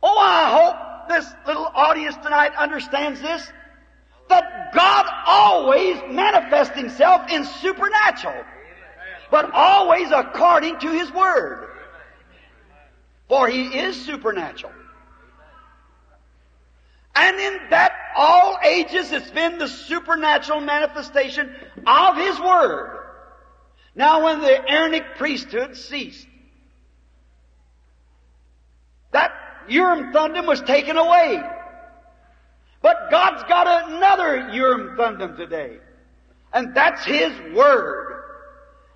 [0.02, 3.46] Oh, I hope this little audience tonight understands this.
[4.28, 8.44] That God always manifests Himself in supernatural,
[9.30, 11.68] but always according to His Word.
[13.28, 14.72] For He is supernatural.
[17.20, 21.54] And in that all ages it's been the supernatural manifestation
[21.86, 22.98] of His Word.
[23.94, 26.26] Now when the Aaronic priesthood ceased,
[29.12, 29.32] that
[29.68, 31.42] Urim Thummim was taken away.
[32.80, 35.76] But God's got another Urim Thummim today.
[36.54, 38.22] And that's His Word.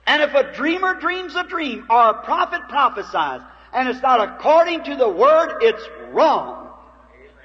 [0.07, 3.43] And if a dreamer dreams a dream or a prophet prophesies
[3.75, 6.64] and it's not according to the Word, it's wrong.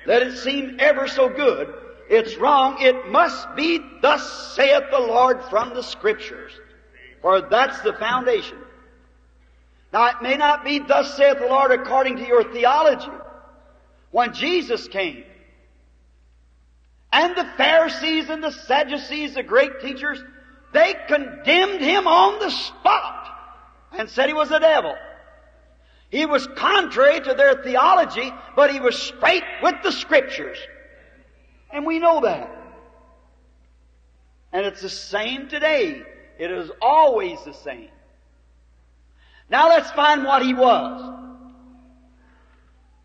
[0.09, 1.71] Let it seem ever so good.
[2.09, 2.77] It's wrong.
[2.79, 6.51] It must be thus saith the Lord from the Scriptures.
[7.21, 8.57] For that's the foundation.
[9.93, 13.11] Now it may not be thus saith the Lord according to your theology.
[14.09, 15.25] When Jesus came,
[17.13, 20.19] and the Pharisees and the Sadducees, the great teachers,
[20.73, 23.27] they condemned him on the spot
[23.91, 24.95] and said he was a devil.
[26.09, 30.57] He was contrary to their theology, but he was straight with the scriptures.
[31.71, 32.49] And we know that.
[34.51, 36.01] And it's the same today.
[36.39, 37.89] It is always the same.
[39.49, 41.15] Now let's find what he was.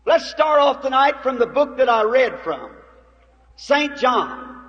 [0.05, 2.71] Let's start off tonight from the book that I read from.
[3.55, 3.97] St.
[3.97, 4.63] John.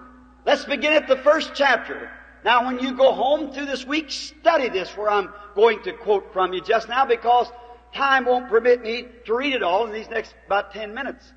[0.44, 2.10] Let's begin at the first chapter.
[2.44, 6.32] Now when you go home through this week, study this where I'm going to quote
[6.32, 7.48] from you just now because
[7.94, 11.32] time won't permit me to read it all in these next about ten minutes.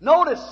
[0.00, 0.42] Notice,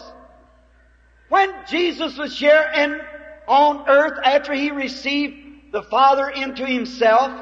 [1.29, 3.01] when Jesus was here and
[3.47, 7.33] on earth after he received the Father into himself,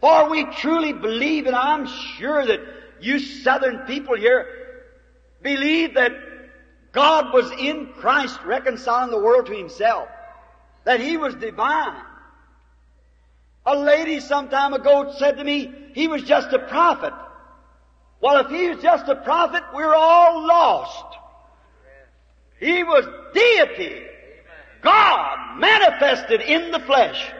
[0.00, 2.60] for we truly believe, and I'm sure that
[3.00, 4.46] you southern people here
[5.42, 6.12] believe that
[6.92, 10.08] God was in Christ reconciling the world to himself,
[10.84, 12.02] that he was divine.
[13.68, 17.12] A lady some time ago said to me, he was just a prophet.
[18.18, 21.04] Well, if he was just a prophet, we're all lost.
[22.60, 23.04] He was
[23.34, 24.06] deity.
[24.80, 27.30] God manifested in the flesh.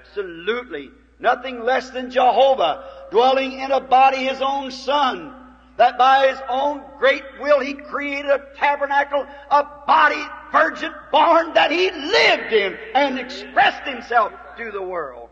[0.00, 0.90] Absolutely.
[1.18, 5.34] Nothing less than Jehovah dwelling in a body, His own Son,
[5.78, 11.70] that by His own great will He created a tabernacle, a body, virgin born that
[11.70, 15.23] He lived in and expressed Himself to the world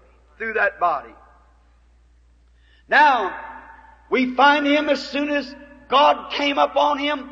[0.42, 1.14] through that body.
[2.88, 3.32] Now,
[4.10, 5.54] we find Him as soon as
[5.88, 7.30] God came upon Him.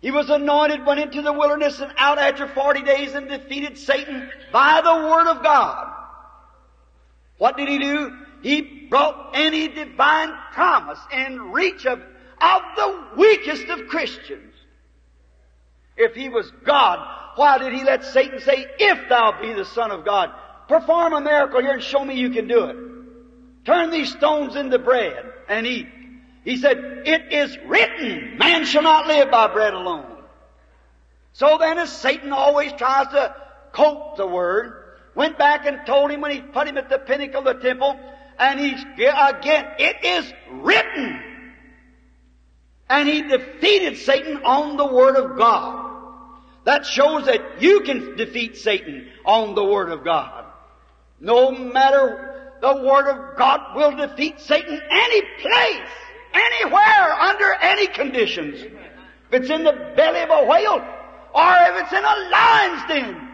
[0.00, 4.28] He was anointed, went into the wilderness and out after 40 days and defeated Satan
[4.52, 5.94] by the Word of God.
[7.38, 8.16] What did he do?
[8.42, 14.54] He brought any divine promise in reach of, of the weakest of Christians.
[15.96, 16.98] If he was God,
[17.36, 20.32] why did he let Satan say, if thou be the Son of God,
[20.70, 22.76] perform a miracle here and show me you can do it.
[23.66, 25.88] Turn these stones into bread and eat.
[26.44, 30.06] He said, it is written, man shall not live by bread alone.
[31.34, 33.34] So then as Satan always tries to
[33.72, 37.46] coat the word, went back and told him when he put him at the pinnacle
[37.46, 37.98] of the temple,
[38.38, 41.22] and he's again, it is written.
[42.88, 45.86] And he defeated Satan on the Word of God.
[46.64, 50.49] That shows that you can defeat Satan on the Word of God.
[51.20, 55.90] No matter the Word of God will defeat Satan any place,
[56.32, 58.60] anywhere, under any conditions.
[58.60, 60.84] If it's in the belly of a whale,
[61.34, 63.28] or if it's in a lion's den,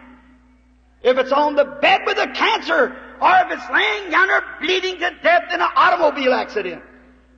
[1.02, 5.10] if it's on the bed with a cancer, or if it's laying yonder bleeding to
[5.22, 6.82] death in an automobile accident.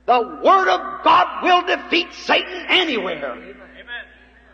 [0.05, 3.31] The Word of God will defeat Satan anywhere.
[3.31, 3.55] Amen.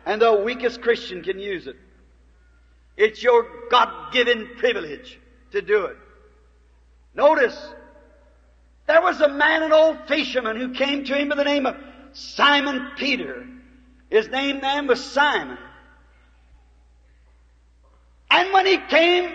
[0.06, 1.78] And the weakest Christian can use it.
[2.98, 5.20] It's your God-given privilege
[5.56, 5.98] to do it.
[7.16, 7.58] Notice,
[8.88, 11.76] there was a man, an old fisherman, who came to him by the name of
[12.14, 13.48] Simon Peter.
[14.10, 15.58] His name then was Simon.
[18.30, 19.32] And when he came,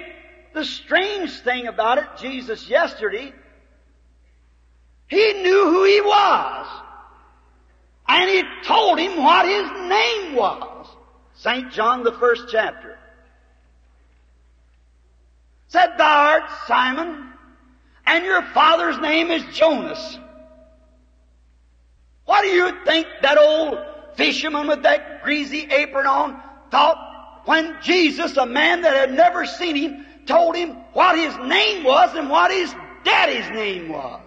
[0.52, 3.32] the strange thing about it, Jesus yesterday,
[5.08, 6.66] he knew who he was.
[8.08, 10.86] And he told him what his name was.
[11.34, 11.72] St.
[11.72, 12.98] John, the first chapter.
[15.70, 17.32] Said, Thou art Simon,
[18.04, 20.18] and your father's name is Jonas.
[22.24, 23.78] What do you think that old
[24.16, 26.42] fisherman with that greasy apron on
[26.72, 31.84] thought when Jesus, a man that had never seen him, told him what his name
[31.84, 34.22] was and what his daddy's name was.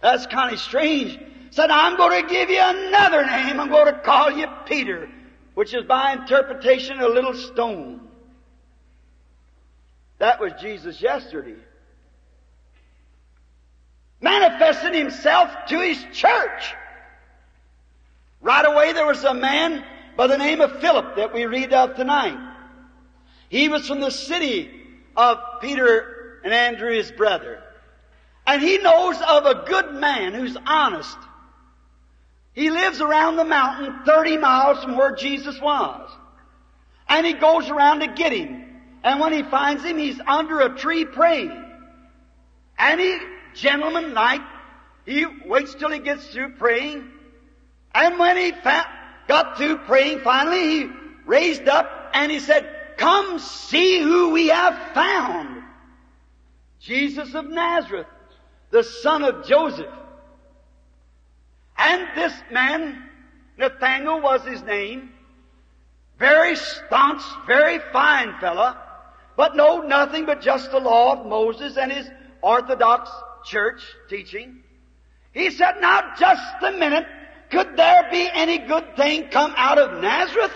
[0.00, 1.20] That's kind of strange.
[1.50, 3.60] Said, I'm going to give you another name.
[3.60, 5.08] I'm going to call you Peter,
[5.54, 8.07] which is by interpretation a little stone.
[10.18, 11.56] That was Jesus yesterday.
[14.20, 16.74] Manifesting himself to his church.
[18.40, 19.84] Right away there was a man
[20.16, 22.38] by the name of Philip that we read of tonight.
[23.48, 24.70] He was from the city
[25.16, 27.62] of Peter and Andrew, his brother.
[28.46, 31.16] And he knows of a good man who's honest.
[32.54, 36.10] He lives around the mountain 30 miles from where Jesus was.
[37.08, 38.67] And he goes around to get him.
[39.02, 41.64] And when he finds him, he's under a tree praying.
[42.78, 43.18] Any
[43.54, 44.42] gentleman like,
[45.04, 47.08] he waits till he gets through praying.
[47.94, 48.86] And when he found,
[49.26, 50.90] got through praying, finally he
[51.26, 55.62] raised up and he said, Come see who we have found.
[56.80, 58.06] Jesus of Nazareth,
[58.70, 59.86] the son of Joseph.
[61.76, 63.04] And this man,
[63.56, 65.10] Nathanael was his name,
[66.18, 68.76] very staunch, very fine fellow,
[69.38, 72.10] but know nothing but just the law of Moses and his
[72.42, 73.08] Orthodox
[73.44, 73.80] church
[74.10, 74.64] teaching.
[75.32, 77.06] He said, now just a minute,
[77.48, 80.50] could there be any good thing come out of Nazareth?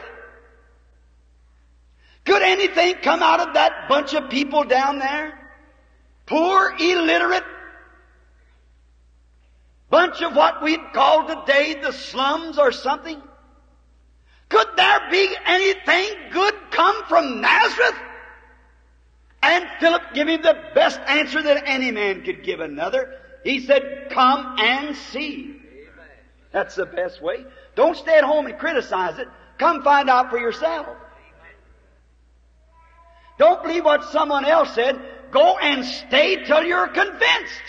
[2.24, 5.38] Could anything come out of that bunch of people down there?
[6.26, 7.44] Poor, illiterate,
[9.90, 13.22] bunch of what we'd call today the slums or something?
[14.48, 18.08] Could there be anything good come from Nazareth?
[19.42, 23.18] And Philip gave him the best answer that any man could give another.
[23.44, 25.60] He said, come and see.
[26.52, 27.44] That's the best way.
[27.74, 29.26] Don't stay at home and criticize it.
[29.58, 30.86] Come find out for yourself.
[33.38, 35.00] Don't believe what someone else said.
[35.32, 37.62] Go and stay till you're convinced.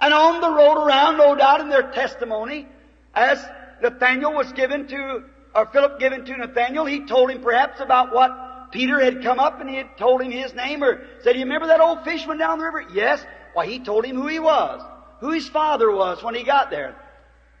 [0.00, 2.68] And on the road around, no doubt in their testimony,
[3.12, 3.44] as
[3.82, 5.24] Nathaniel was given to,
[5.54, 9.60] or Philip given to Nathaniel, he told him perhaps about what Peter had come up
[9.60, 12.58] and he had told him his name, or said, you remember that old fisherman down
[12.58, 12.84] the river?
[12.92, 13.24] Yes.
[13.54, 14.82] Why, he told him who he was,
[15.20, 16.96] who his father was when he got there.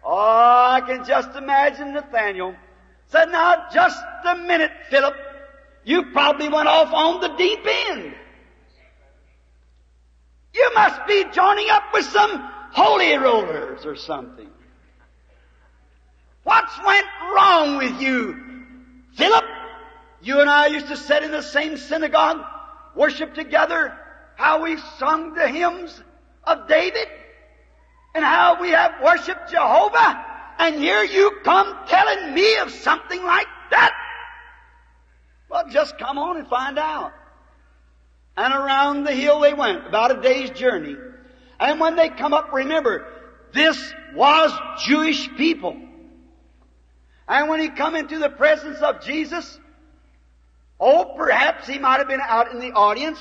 [0.04, 2.54] Oh, I can just imagine Nathaniel
[3.08, 5.14] said, now just a minute, Philip.
[5.84, 8.14] You probably went off on the deep end.
[10.54, 12.38] You must be joining up with some
[12.72, 14.48] holy rollers or something.
[16.42, 18.36] What's went wrong with you?
[19.14, 19.44] Philip,
[20.20, 22.44] you and I used to sit in the same synagogue,
[22.94, 23.96] worship together,
[24.36, 26.02] how we sung the hymns
[26.44, 27.08] of David,
[28.14, 30.24] and how we have worshiped Jehovah,
[30.58, 33.94] and here you come telling me of something like that.
[35.48, 37.12] Well, just come on and find out.
[38.36, 40.96] And around the hill they went, about a day's journey.
[41.60, 43.06] And when they come up, remember,
[43.52, 44.52] this was
[44.86, 45.76] Jewish people.
[47.26, 49.58] And when he come into the presence of Jesus,
[50.80, 53.18] oh, perhaps he might have been out in the audience,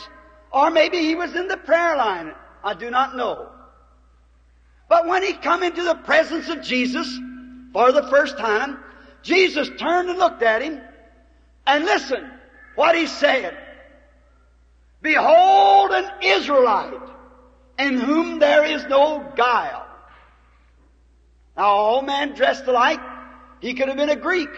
[0.52, 2.34] or maybe he was in the prayer line.
[2.64, 3.50] I do not know.
[4.90, 7.08] But when he come into the presence of Jesus
[7.74, 8.80] for the first time,
[9.22, 10.82] Jesus turned and looked at him,
[11.66, 12.32] and listen
[12.76, 13.58] what he said.
[15.02, 16.94] Behold an Israelite
[17.78, 19.86] in whom there is no guile.
[21.56, 23.02] Now all men dressed alike.
[23.60, 24.50] He could have been a Greek.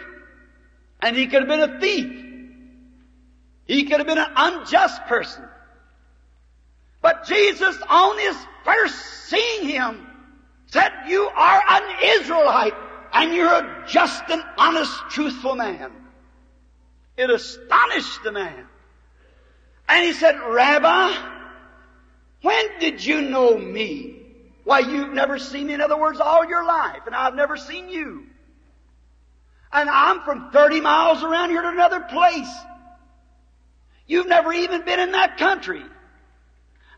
[1.01, 2.28] And he could have been a thief.
[3.69, 5.47] He could have been an unjust person.
[7.03, 10.07] But Jesus, on his first seeing him,
[10.65, 12.73] said, You are an Israelite,
[13.13, 15.91] and you're a just and honest, truthful man.
[17.15, 18.65] It astonished the man.
[19.87, 21.15] And he said, Rabbi,
[22.41, 24.15] when did you know me?
[24.63, 27.87] Why, you've never seen me, in other words, all your life, and I've never seen
[27.87, 28.25] you.
[29.71, 32.49] And I'm from 30 miles around here to another place.
[34.09, 35.83] You've never even been in that country.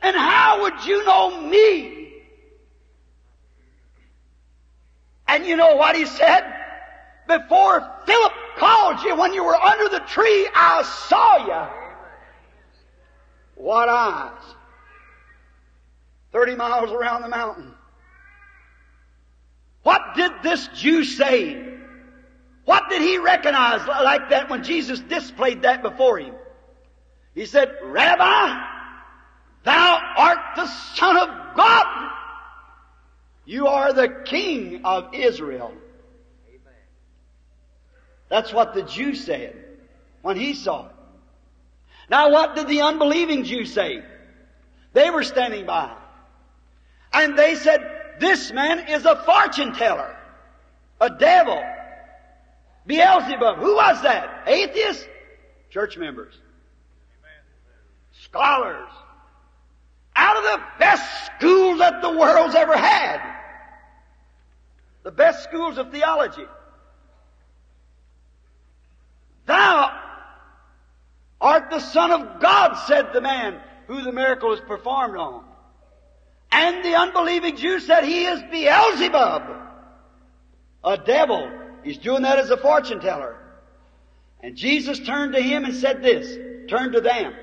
[0.02, 2.14] And how would you know me?
[5.28, 6.44] And you know what he said?
[7.28, 11.70] Before Philip called you when you were under the tree, I saw you.
[13.56, 14.42] What eyes?
[16.32, 17.74] 30 miles around the mountain.
[19.84, 21.78] What did this Jew say?
[22.64, 26.36] What did he recognize like that when Jesus displayed that before him?
[27.34, 28.62] He said, Rabbi,
[29.64, 32.12] thou art the Son of God.
[33.46, 35.74] You are the King of Israel.
[38.30, 39.56] That's what the Jew said
[40.22, 40.96] when he saw it.
[42.10, 44.04] Now what did the unbelieving Jews say?
[44.94, 45.96] They were standing by.
[47.14, 47.80] And they said,
[48.20, 50.16] this man is a fortune teller,
[51.00, 51.62] a devil,
[52.86, 53.58] Beelzebub.
[53.58, 54.44] Who was that?
[54.48, 55.06] Atheists?
[55.70, 56.38] Church members.
[58.32, 58.90] Scholars.
[60.16, 63.20] Out of the best schools that the world's ever had.
[65.04, 66.46] The best schools of theology.
[69.46, 70.00] Thou
[71.42, 75.44] art the Son of God, said the man who the miracle was performed on.
[76.52, 79.44] And the unbelieving Jew said he is Beelzebub,
[80.84, 81.52] a devil.
[81.84, 83.38] He's doing that as a fortune teller.
[84.42, 87.34] And Jesus turned to him and said this, turned to them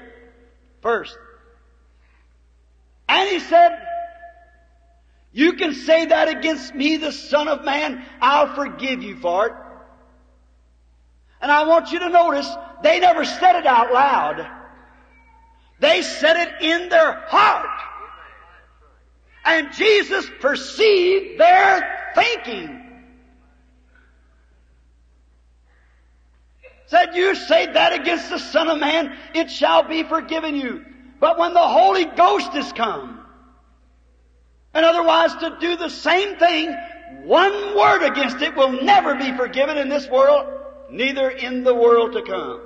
[0.88, 1.18] first.
[3.10, 3.78] And he said,
[5.32, 9.52] you can say that against me, the Son of Man, I'll forgive you for it.
[11.42, 12.48] And I want you to notice,
[12.82, 14.48] they never said it out loud.
[15.78, 17.80] They said it in their heart.
[19.44, 22.87] And Jesus perceived their thinking.
[26.88, 30.84] Said, you say that against the Son of Man, it shall be forgiven you.
[31.20, 33.20] But when the Holy Ghost is come,
[34.72, 36.74] and otherwise to do the same thing,
[37.24, 40.46] one word against it will never be forgiven in this world,
[40.90, 42.62] neither in the world to come.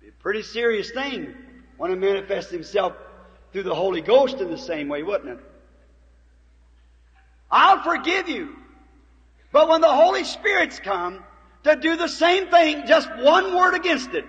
[0.00, 1.34] Be a pretty serious thing
[1.78, 2.92] when it manifests himself
[3.52, 5.44] through the Holy Ghost in the same way, wouldn't it?
[7.50, 8.54] I'll forgive you.
[9.50, 11.24] But when the Holy Spirit's come
[11.64, 14.24] to do the same thing, just one word against it,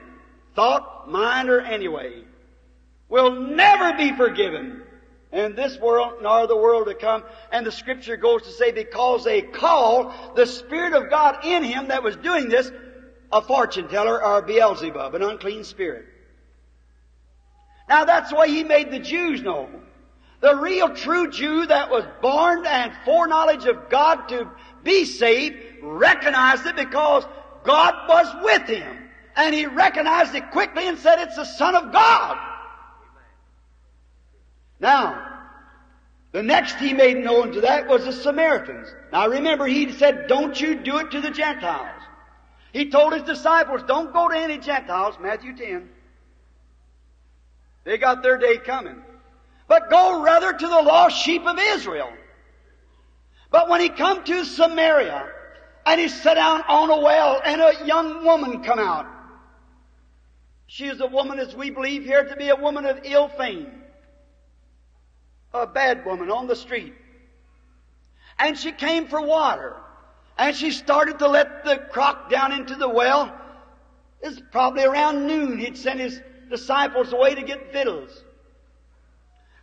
[0.56, 2.24] thought, mind, or anyway,
[3.10, 4.84] will never be forgiven
[5.32, 7.24] in this world nor the world to come.
[7.52, 11.88] And the scripture goes to say, because they call the Spirit of God in him
[11.88, 12.72] that was doing this
[13.32, 16.06] a fortune teller or Beelzebub, an unclean spirit.
[17.88, 19.70] Now that's the way he made the Jews know.
[20.42, 24.50] The real true Jew that was born and foreknowledge of God to
[24.84, 27.26] be saved recognized it because
[27.64, 29.10] God was with him.
[29.36, 32.38] And he recognized it quickly and said, it's the Son of God.
[34.80, 35.28] Now,
[36.32, 38.88] the next he made known to that was the Samaritans.
[39.12, 42.02] Now remember, he said, don't you do it to the Gentiles.
[42.74, 45.90] He told his disciples, don't go to any Gentiles, Matthew 10.
[47.84, 49.02] They got their day coming.
[49.68, 52.12] But go rather to the lost sheep of Israel.
[53.52, 55.30] But when he come to Samaria,
[55.86, 59.08] and he sat down on a well, and a young woman come out.
[60.66, 63.82] She is a woman, as we believe here, to be a woman of ill fame
[65.54, 66.94] a bad woman on the street.
[68.40, 69.76] And she came for water.
[70.38, 73.36] And she started to let the crock down into the well.
[74.22, 75.58] It's probably around noon.
[75.60, 78.24] He'd sent his disciples away to get victuals.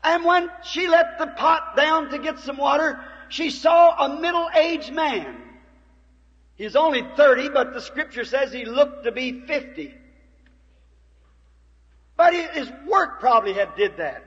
[0.05, 4.93] And when she let the pot down to get some water, she saw a middle-aged
[4.93, 5.37] man.
[6.57, 9.95] He's only 30, but the scripture says he looked to be 50.
[12.17, 14.25] But his work probably had did that.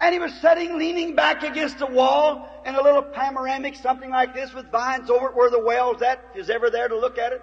[0.00, 4.34] And he was sitting leaning back against a wall in a little panoramic, something like
[4.34, 7.32] this, with vines over it where the well's at, is ever there to look at
[7.32, 7.42] it.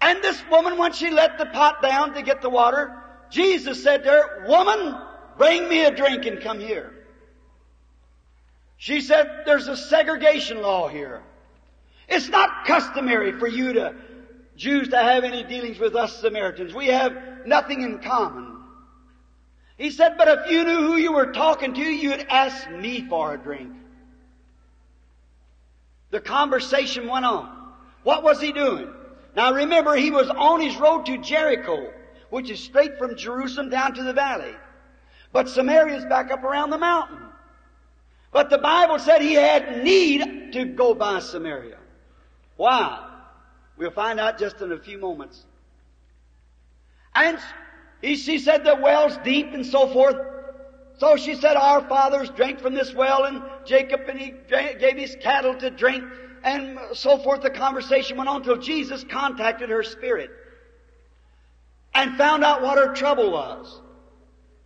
[0.00, 4.04] And this woman, when she let the pot down to get the water, Jesus said
[4.04, 4.96] to her, Woman,
[5.38, 6.92] bring me a drink and come here.
[8.78, 11.22] She said, There's a segregation law here.
[12.08, 13.94] It's not customary for you to,
[14.56, 16.74] Jews to have any dealings with us Samaritans.
[16.74, 18.56] We have nothing in common.
[19.76, 23.34] He said, but if you knew who you were talking to, you'd ask me for
[23.34, 23.72] a drink.
[26.10, 27.50] The conversation went on.
[28.02, 28.90] What was he doing?
[29.34, 31.92] Now remember, he was on his road to Jericho,
[32.30, 34.54] which is straight from Jerusalem down to the valley.
[35.32, 37.25] But Samaria's back up around the mountain.
[38.36, 41.78] But the Bible said he had need to go by Samaria.
[42.58, 43.02] Why?
[43.78, 45.42] We'll find out just in a few moments.
[47.14, 47.38] And
[48.02, 50.16] he, she said the well's deep and so forth.
[50.98, 54.98] So she said, our fathers drank from this well and Jacob and he drank, gave
[54.98, 56.04] his cattle to drink
[56.44, 57.40] and so forth.
[57.40, 60.28] The conversation went on until Jesus contacted her spirit
[61.94, 63.80] and found out what her trouble was.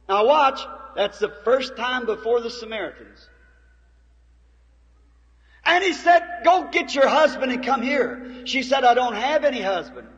[0.08, 0.58] Now watch,
[0.96, 3.29] that's the first time before the Samaritans.
[5.64, 8.42] And he said, go get your husband and come here.
[8.44, 10.08] She said, I don't have any husband.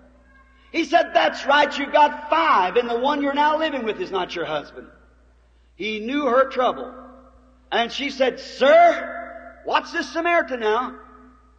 [0.71, 4.11] He said, that's right, you've got five, and the one you're now living with is
[4.11, 4.87] not your husband.
[5.75, 6.95] He knew her trouble.
[7.71, 10.97] And she said, Sir, what's this Samaritan now?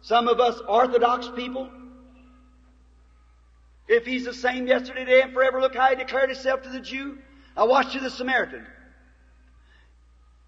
[0.00, 1.70] Some of us Orthodox people,
[3.86, 6.80] if he's the same yesterday, today, and forever, look how he declared himself to the
[6.80, 7.18] Jew.
[7.56, 8.66] I watched you the Samaritan.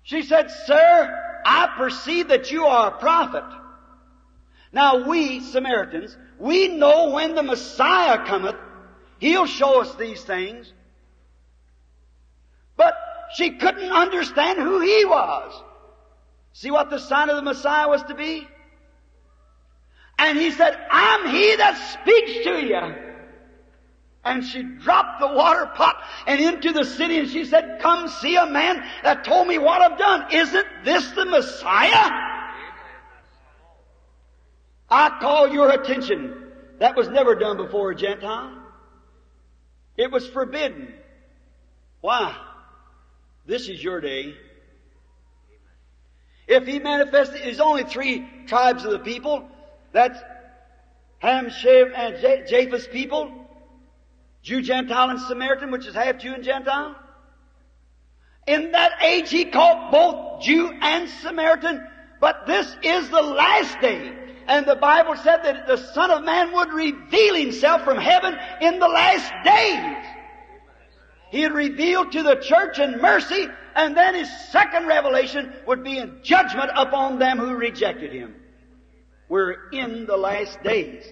[0.02, 3.44] She said, Sir, I perceive that you are a prophet.
[4.72, 8.56] Now we, Samaritans, we know when the Messiah cometh,
[9.18, 10.70] He'll show us these things.
[12.76, 12.94] But
[13.36, 15.62] she couldn't understand who He was.
[16.52, 18.46] See what the sign of the Messiah was to be?
[20.18, 23.05] And He said, I'm He that speaks to you.
[24.26, 28.34] And she dropped the water pot and into the city and she said, come see
[28.34, 30.32] a man that told me what I've done.
[30.32, 32.10] Isn't this the Messiah?
[34.90, 36.42] I call your attention.
[36.80, 38.52] That was never done before a Gentile.
[39.96, 40.92] It was forbidden.
[42.00, 42.36] Why?
[43.46, 44.34] This is your day.
[46.48, 49.48] If he manifested, there's only three tribes of the people.
[49.92, 50.18] That's
[51.18, 52.16] Ham, Shem, and
[52.48, 53.45] Japheth's people.
[54.46, 56.94] Jew, Gentile, and Samaritan, which is half Jew and Gentile.
[58.46, 61.84] In that age, he called both Jew and Samaritan,
[62.20, 64.12] but this is the last day.
[64.46, 68.78] And the Bible said that the Son of Man would reveal Himself from heaven in
[68.78, 70.06] the last days.
[71.32, 75.98] He had revealed to the church in mercy, and then His second revelation would be
[75.98, 78.36] in judgment upon them who rejected Him.
[79.28, 81.04] We're in the last days.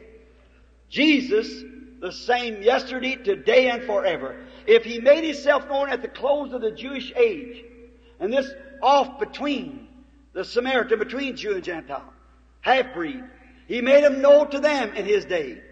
[0.88, 1.64] Jesus,
[2.04, 4.36] the same yesterday, today, and forever.
[4.66, 7.64] If He made Himself known at the close of the Jewish age,
[8.20, 8.46] and this
[8.82, 9.88] off between
[10.34, 12.12] the Samaritan, between Jew and Gentile,
[12.60, 13.24] half-breed,
[13.68, 15.62] He made Him known to them in His day.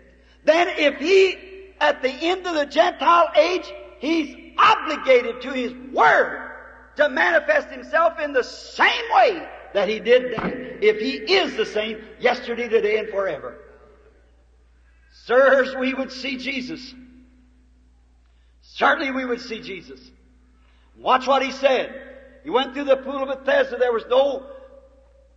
[0.44, 1.36] Then if He,
[1.78, 6.50] at the end of the Gentile age, He's obligated to His Word
[6.96, 11.66] to manifest Himself in the same way that He did then, if He is the
[11.66, 13.58] same yesterday, today, and forever.
[15.26, 16.94] Sirs, we would see Jesus.
[18.62, 20.00] Certainly we would see Jesus.
[20.98, 21.94] Watch what He said.
[22.42, 23.76] He went through the pool of Bethesda.
[23.76, 24.44] There was no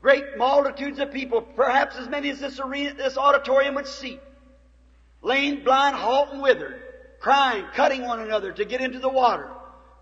[0.02, 4.20] great multitudes of people, perhaps as many as this arena, this auditorium would seat.
[5.22, 6.82] Lame, blind, halt, and withered,
[7.20, 9.50] crying, cutting one another to get into the water.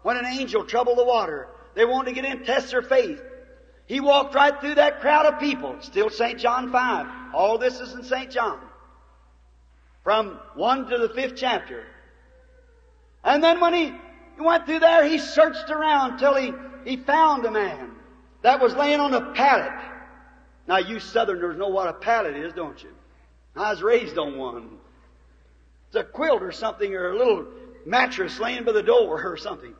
[0.01, 3.21] When an angel troubled the water, they wanted to get in, test their faith.
[3.85, 5.75] He walked right through that crowd of people.
[5.81, 6.39] Still St.
[6.39, 7.33] John 5.
[7.33, 8.31] All this is in St.
[8.31, 8.59] John.
[10.03, 11.85] From 1 to the 5th chapter.
[13.23, 13.93] And then when he,
[14.37, 16.51] went through there, he searched around till he,
[16.85, 17.91] he found a man
[18.41, 19.71] that was laying on a pallet.
[20.67, 22.89] Now you southerners know what a pallet is, don't you?
[23.55, 24.77] I was raised on one.
[25.87, 27.45] It's a quilt or something or a little
[27.85, 29.73] mattress laying by the door or something.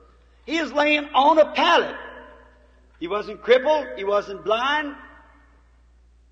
[0.45, 1.95] He is laying on a pallet.
[2.99, 3.87] He wasn't crippled.
[3.97, 4.95] He wasn't blind.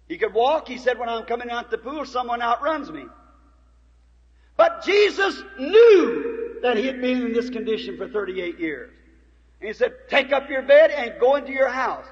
[0.07, 0.67] He could walk.
[0.67, 3.05] He said, when I'm coming out the pool, someone outruns me.
[4.62, 8.91] But Jesus knew that he had been in this condition for 38 years.
[9.59, 12.05] And he said, take up your bed and go into your house.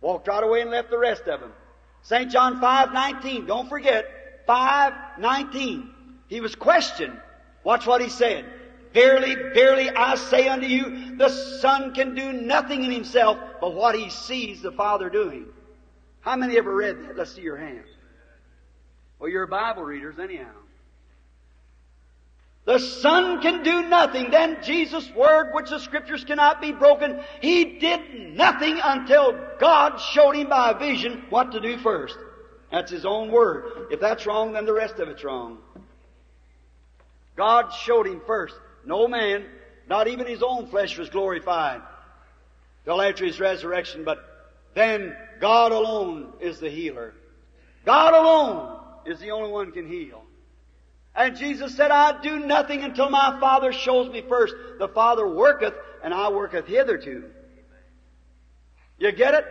[0.00, 1.52] Walked right away and left the rest of them.
[2.00, 2.30] St.
[2.30, 3.44] John 5, 19.
[3.44, 4.06] Don't forget,
[4.46, 5.90] 5, 19.
[6.28, 7.20] He was questioned.
[7.62, 8.46] Watch what he said.
[8.94, 13.94] Verily, verily, I say unto you, the Son can do nothing in himself but what
[13.94, 15.44] he sees the Father doing.
[16.20, 17.18] How many ever read that?
[17.18, 17.88] Let's see your hands.
[19.18, 20.59] Well, you're Bible readers anyhow.
[22.70, 24.30] The Son can do nothing.
[24.30, 30.36] Then Jesus' word, which the Scriptures cannot be broken, He did nothing until God showed
[30.36, 32.16] Him by a vision what to do first.
[32.70, 33.88] That's His own word.
[33.90, 35.58] If that's wrong, then the rest of it's wrong.
[37.34, 38.54] God showed Him first.
[38.86, 39.46] No man,
[39.88, 41.82] not even His own flesh was glorified
[42.84, 44.18] till after His resurrection, but
[44.74, 47.14] then God alone is the healer.
[47.84, 50.22] God alone is the only one can heal.
[51.14, 54.54] And Jesus said, I do nothing until my Father shows me first.
[54.78, 57.30] The Father worketh, and I worketh hitherto.
[58.98, 59.44] You get it?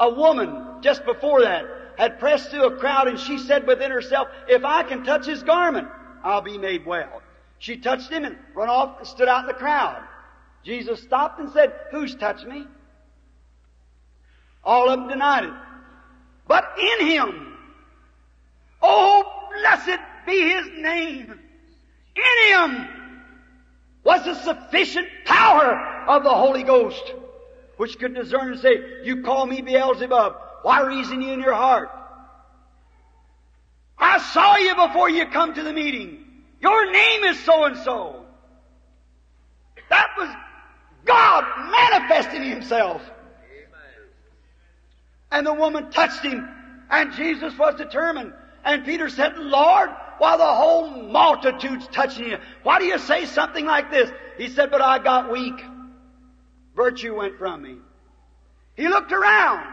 [0.00, 1.64] A woman, just before that,
[1.98, 5.42] had pressed through a crowd and she said within herself, if I can touch his
[5.42, 5.88] garment,
[6.22, 7.22] I'll be made well.
[7.58, 10.02] She touched him and run off and stood out in the crowd.
[10.64, 12.66] Jesus stopped and said, who's touched me?
[14.62, 15.52] All of them denied it.
[16.46, 17.56] But in him,
[18.80, 21.38] oh blessed be his name.
[22.16, 22.88] In him
[24.04, 27.12] was the sufficient power of the Holy Ghost,
[27.76, 30.36] which could discern and say, you call me Beelzebub.
[30.62, 31.90] Why reason you in your heart?
[33.98, 36.24] I saw you before you come to the meeting.
[36.60, 38.24] Your name is so and so.
[39.90, 40.34] That was
[41.04, 43.02] God manifesting Himself.
[45.30, 46.48] And the woman touched Him,
[46.90, 48.32] and Jesus was determined.
[48.64, 53.64] And Peter said, Lord, while the whole multitude's touching you, why do you say something
[53.64, 54.10] like this?
[54.36, 55.60] He said, but I got weak.
[56.76, 57.76] Virtue went from me.
[58.76, 59.66] He looked around,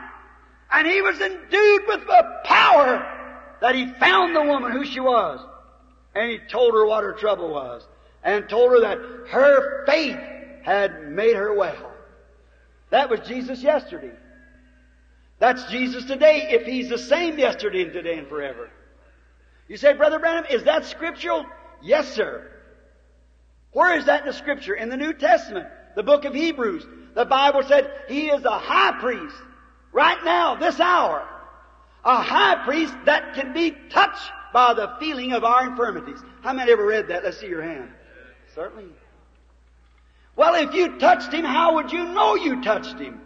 [0.71, 3.11] and he was endued with the power
[3.61, 5.39] that he found the woman who she was.
[6.15, 7.85] And he told her what her trouble was.
[8.23, 8.97] And told her that
[9.29, 10.17] her faith
[10.63, 11.91] had made her well.
[12.89, 14.13] That was Jesus yesterday.
[15.39, 18.69] That's Jesus today if He's the same yesterday and today and forever.
[19.67, 21.45] You say, Brother Branham, is that scriptural?
[21.81, 22.51] Yes, sir.
[23.71, 24.73] Where is that in the scripture?
[24.73, 26.85] In the New Testament, the book of Hebrews.
[27.15, 29.35] The Bible said He is a high priest
[29.91, 31.27] right now, this hour.
[32.03, 36.19] A high priest that can be touched by the feeling of our infirmities.
[36.41, 37.23] How many ever read that?
[37.23, 37.89] Let's see your hand.
[38.53, 38.85] Certainly.
[40.35, 43.21] Well, if you touched him, how would you know you touched him?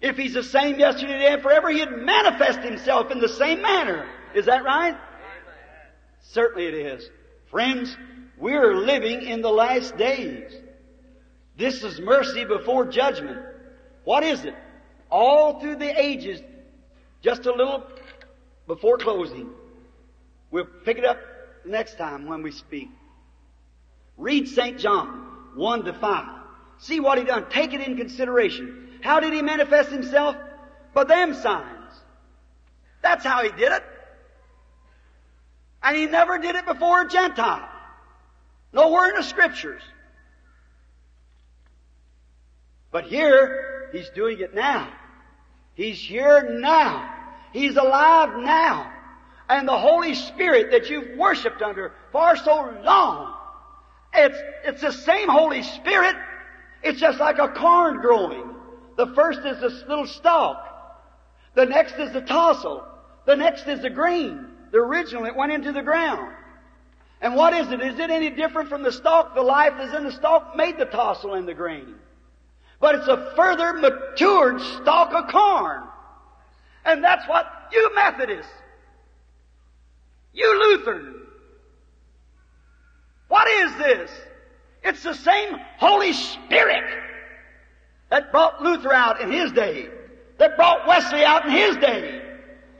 [0.00, 4.06] If he's the same yesterday, today, and forever, he'd manifest himself in the same manner.
[4.34, 4.96] Is that right?
[6.20, 7.08] Certainly it is.
[7.50, 7.96] Friends,
[8.36, 10.52] we're living in the last days.
[11.56, 13.38] This is mercy before judgment.
[14.02, 14.54] What is it?
[15.10, 16.40] All through the ages,
[17.22, 17.84] just a little
[18.66, 19.50] before closing.
[20.50, 21.18] We'll pick it up
[21.64, 22.88] next time when we speak.
[24.16, 24.78] Read St.
[24.78, 25.30] John.
[25.54, 26.28] 1 to 5.
[26.78, 27.46] See what he done.
[27.48, 28.98] Take it in consideration.
[29.02, 30.36] How did he manifest himself?
[30.92, 31.92] By them signs.
[33.02, 33.84] That's how he did it.
[35.84, 37.68] And he never did it before a Gentile.
[38.72, 39.82] Nowhere in the scriptures.
[42.90, 44.88] But here, he's doing it now.
[45.74, 47.12] He's here now.
[47.52, 48.90] He's alive now.
[49.48, 53.34] And the Holy Spirit that you've worshiped under for so long,
[54.14, 56.16] it's, it's the same Holy Spirit.
[56.82, 58.54] It's just like a corn growing.
[58.96, 60.64] The first is this little stalk.
[61.54, 62.86] The next is the tassel.
[63.26, 64.53] The next is the green.
[64.74, 66.34] The original, it went into the ground.
[67.20, 67.80] And what is it?
[67.80, 69.36] Is it any different from the stalk?
[69.36, 71.94] The life that's in the stalk made the tassel and the grain.
[72.80, 75.84] But it's a further matured stalk of corn.
[76.84, 78.50] And that's what you Methodists,
[80.32, 81.22] you Lutheran,
[83.28, 84.10] what is this?
[84.82, 86.82] It's the same Holy Spirit
[88.10, 89.88] that brought Luther out in his day,
[90.38, 92.22] that brought Wesley out in his day.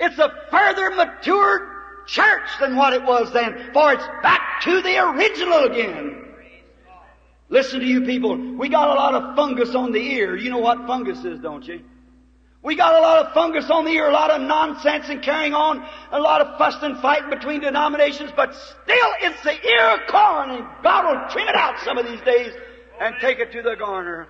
[0.00, 1.68] It's a further matured
[2.06, 6.24] church than what it was then, for it's back to the original again.
[7.48, 8.56] Listen to you people.
[8.56, 10.36] We got a lot of fungus on the ear.
[10.36, 11.82] You know what fungus is, don't you?
[12.62, 15.52] We got a lot of fungus on the ear, a lot of nonsense and carrying
[15.52, 20.48] on, a lot of fuss and fighting between denominations, but still it's the ear corn
[20.50, 22.54] and God will trim it out some of these days
[22.98, 24.28] and take it to the garner.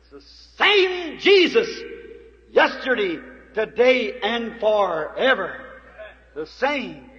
[0.00, 1.68] It's the same Jesus
[2.50, 3.18] yesterday,
[3.52, 5.63] today, and forever.
[6.34, 7.10] The same.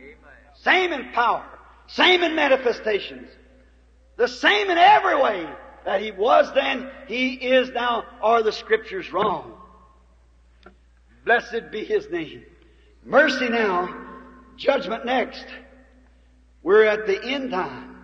[0.61, 1.45] Same in power.
[1.87, 3.29] Same in manifestations.
[4.17, 5.47] The same in every way
[5.85, 9.53] that He was then, He is now, are the Scriptures wrong?
[11.23, 12.43] Blessed be His name.
[13.03, 14.05] Mercy now,
[14.57, 15.45] judgment next.
[16.63, 17.95] We're at the end time.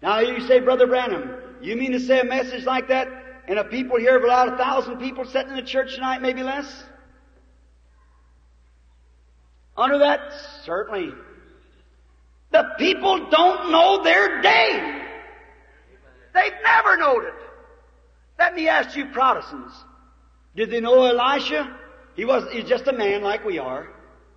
[0.00, 1.30] Now you say, Brother Branham,
[1.60, 3.08] you mean to say a message like that
[3.48, 6.42] and a people here of about a thousand people sitting in the church tonight, maybe
[6.42, 6.84] less?
[9.76, 10.20] Under that,
[10.64, 11.12] certainly.
[12.52, 15.02] The people don't know their day.
[16.34, 17.34] They've never known it.
[18.38, 19.74] Let me ask you Protestants.
[20.54, 21.76] Did they know Elisha?
[22.14, 23.88] He was he's just a man like we are.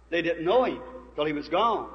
[0.10, 0.82] They didn't know him
[1.16, 1.90] till he was gone.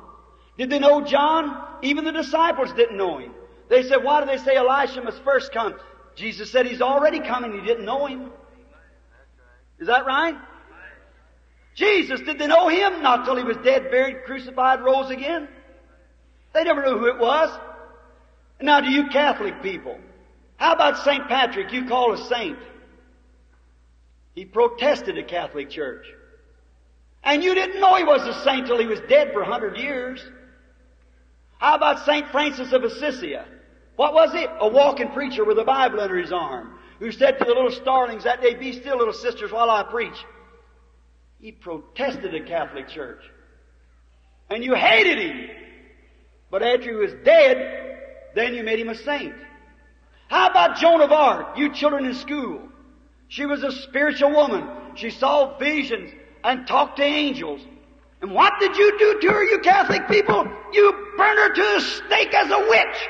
[0.57, 1.63] Did they know John?
[1.83, 3.33] Even the disciples didn't know him.
[3.69, 5.75] They said, why do they say Elisha must first come?
[6.15, 7.53] Jesus said he's already coming.
[7.53, 8.31] He didn't know him.
[9.81, 10.37] Is that right?
[11.75, 13.03] Jesus, did they know him?
[13.03, 15.49] Not till he was dead, buried, crucified, rose again.
[16.53, 17.51] They never knew who it was.
[18.61, 19.99] Now do you Catholic people,
[20.57, 21.27] how about St.
[21.29, 21.73] Patrick?
[21.73, 22.59] You call a saint.
[24.35, 26.07] He protested the Catholic Church.
[27.23, 29.77] And you didn't know he was a saint till he was dead for a hundred
[29.77, 30.25] years.
[31.59, 32.29] How about St.
[32.31, 33.37] Francis of Assisi?
[33.97, 34.47] What was he?
[34.61, 38.25] A walking preacher with a Bible under his arm, who said to the little starlings
[38.25, 40.17] that day, Be still, little sisters, while I preach.
[41.45, 43.21] He protested the Catholic Church.
[44.49, 45.51] And you hated him.
[46.51, 47.99] But after he was dead,
[48.35, 49.35] then you made him a saint.
[50.29, 52.63] How about Joan of Arc, you children in school?
[53.29, 54.67] She was a spiritual woman.
[54.95, 57.61] She saw visions and talked to angels.
[58.23, 60.49] And what did you do to her, you Catholic people?
[60.73, 63.09] You burned her to the stake as a witch.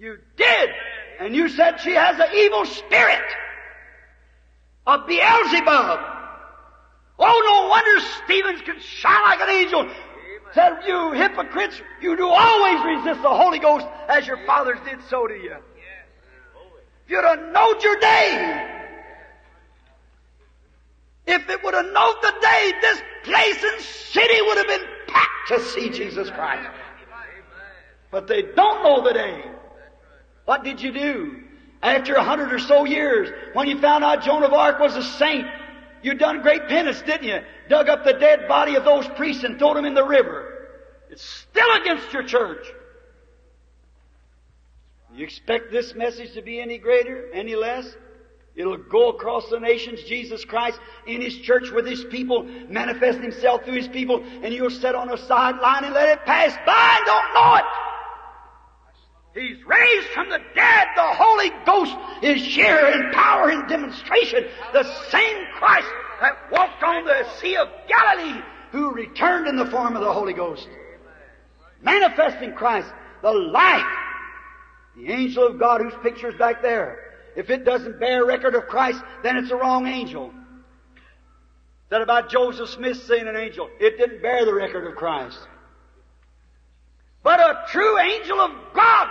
[0.00, 0.70] You did.
[1.20, 3.22] And you said she has an evil spirit.
[4.88, 6.00] A Beelzebub.
[7.18, 9.90] Oh, no wonder Stephen's could shine like an angel.
[10.54, 15.26] Said, you hypocrites, you do always resist the Holy Ghost as your fathers did so
[15.26, 15.56] to you.
[17.04, 18.74] If you'd have knowed your day.
[21.26, 25.48] If it would have known the day, this place and city would have been packed
[25.48, 26.66] to see Jesus Christ.
[28.10, 29.44] But they don't know the day.
[30.46, 31.42] What did you do?
[31.82, 35.02] After a hundred or so years, when you found out Joan of Arc was a
[35.02, 35.46] saint,
[36.02, 37.40] you done great penance, didn't you?
[37.68, 40.68] Dug up the dead body of those priests and threw them in the river.
[41.10, 42.66] It's still against your church.
[45.14, 47.96] You expect this message to be any greater, any less?
[48.54, 53.64] It'll go across the nations, Jesus Christ in His church with His people, manifest Himself
[53.64, 57.06] through His people, and you'll sit on a sideline and let it pass by and
[57.06, 57.64] don't know it.
[59.34, 60.86] He's raised from the dead.
[60.96, 64.46] The Holy Ghost is here in power and demonstration.
[64.72, 65.88] The same Christ
[66.20, 70.32] that walked on the Sea of Galilee who returned in the form of the Holy
[70.32, 70.68] Ghost.
[71.82, 73.86] Manifesting Christ, the life
[74.98, 76.98] the angel of God whose picture is back there.
[77.36, 80.32] If it doesn't bear record of Christ, then it's a wrong angel.
[81.90, 83.70] That about Joseph Smith saying an angel.
[83.78, 85.38] It didn't bear the record of Christ.
[87.28, 89.06] But a true angel of God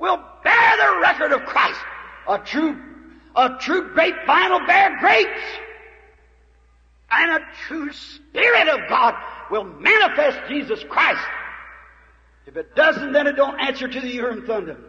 [0.00, 1.78] will bear the record of Christ.
[2.28, 2.76] A true,
[3.36, 5.40] a true grapevine will bear grapes.
[7.12, 9.14] And a true Spirit of God
[9.48, 11.24] will manifest Jesus Christ.
[12.46, 14.84] If it doesn't, then it don't answer to the Urim Thummim.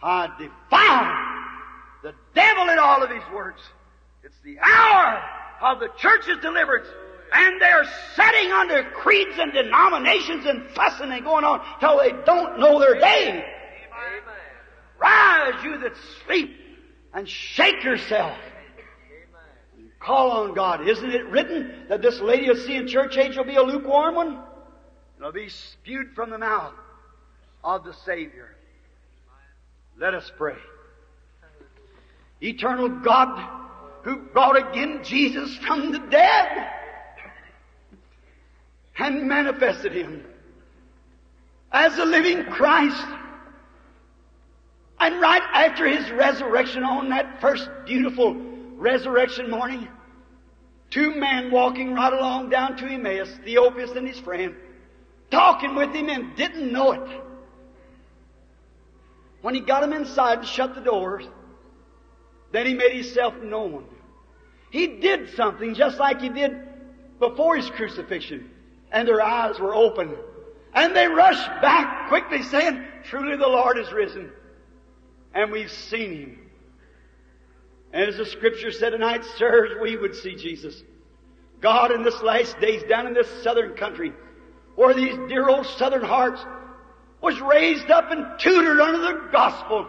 [0.00, 1.50] I defy
[2.04, 3.60] the devil in all of his words.
[4.22, 5.20] It's the hour
[5.62, 6.86] of the church's deliverance.
[7.34, 12.60] And they're setting under creeds and denominations and fussing and going on till they don't
[12.60, 13.44] know their day.
[15.00, 16.56] Rise, you that sleep,
[17.12, 18.38] and shake yourself.
[19.76, 20.86] And call on God.
[20.86, 24.14] Isn't it written that this lady you'll see in church age will be a lukewarm
[24.14, 24.38] one?
[25.18, 26.74] It'll be spewed from the mouth
[27.64, 28.54] of the Savior.
[29.98, 30.56] Let us pray.
[32.40, 33.62] Eternal God,
[34.02, 36.70] who brought again Jesus from the dead
[38.98, 40.24] and manifested him
[41.72, 43.06] as a living Christ.
[45.00, 48.34] And right after his resurrection on that first beautiful
[48.76, 49.88] resurrection morning,
[50.90, 54.54] two men walking right along down to Emmaus, Theophilus and his friend,
[55.30, 57.20] talking with him and didn't know it.
[59.42, 61.26] When he got him inside and shut the doors,
[62.52, 63.84] then he made himself known.
[64.70, 66.56] He did something just like he did
[67.18, 68.50] before his crucifixion.
[68.94, 70.14] And their eyes were open.
[70.72, 74.30] And they rushed back quickly saying, Truly the Lord is risen.
[75.34, 76.38] And we've seen him.
[77.92, 80.82] And as the scripture said tonight, sirs, we would see Jesus.
[81.60, 84.12] God in this last days down in this southern country,
[84.76, 86.44] where these dear old southern hearts
[87.20, 89.88] was raised up and tutored under the gospel.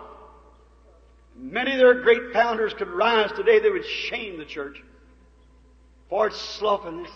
[1.36, 4.82] Many of their great founders could rise today, they would shame the church
[6.10, 7.12] for its slothfulness.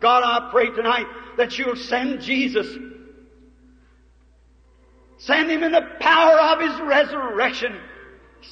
[0.00, 2.66] God, I pray tonight that you'll send Jesus.
[5.18, 7.76] Send him in the power of his resurrection.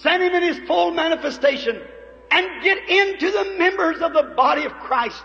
[0.02, 1.80] Send him in his full manifestation.
[2.30, 5.22] And get into the members of the body of Christ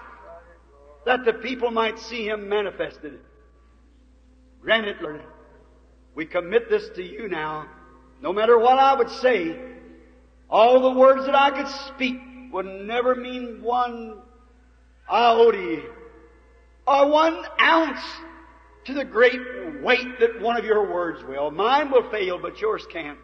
[1.05, 3.19] that the people might see him manifested.
[4.61, 5.21] Grant it, Lord.
[6.15, 7.67] We commit this to you now.
[8.21, 9.59] No matter what I would say,
[10.49, 12.17] all the words that I could speak
[12.53, 14.21] would never mean one
[15.11, 15.83] iota
[16.87, 18.01] or one ounce
[18.85, 19.39] to the great
[19.81, 21.51] weight that one of your words will.
[21.51, 23.17] Mine will fail, but yours can't.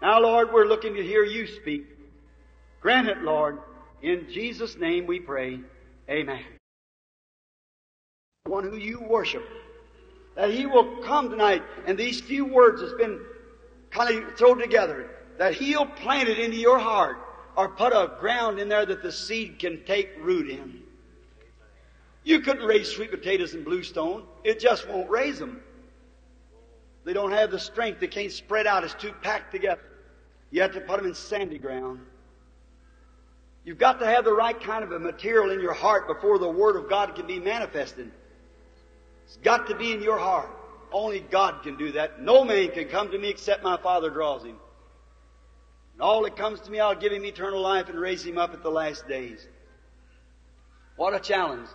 [0.00, 1.84] Now, Lord, we're looking to hear you speak.
[2.80, 3.58] Grant it, Lord.
[4.02, 5.60] In Jesus' name we pray.
[6.08, 6.42] Amen.
[8.44, 9.46] One who you worship.
[10.36, 13.20] That he will come tonight and these few words that's been
[13.90, 15.10] kind of thrown together.
[15.38, 17.18] That he'll plant it into your heart
[17.56, 20.82] or put a ground in there that the seed can take root in.
[22.24, 24.24] You couldn't raise sweet potatoes in bluestone.
[24.44, 25.62] It just won't raise them.
[27.04, 28.00] They don't have the strength.
[28.00, 28.84] They can't spread out.
[28.84, 29.80] It's too packed together.
[30.50, 32.00] You have to put them in sandy ground.
[33.64, 36.48] You've got to have the right kind of a material in your heart before the
[36.48, 38.10] Word of God can be manifested.
[39.24, 40.50] It's got to be in your heart.
[40.92, 42.20] Only God can do that.
[42.20, 44.56] No man can come to me except my Father draws him.
[45.92, 48.54] And all that comes to me, I'll give him eternal life and raise him up
[48.54, 49.46] at the last days.
[50.96, 51.68] What a challenge.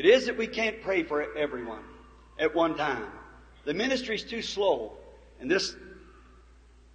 [0.00, 1.82] It is that we can't pray for everyone
[2.38, 3.04] at one time.
[3.66, 4.94] The ministry's too slow.
[5.40, 5.76] And this,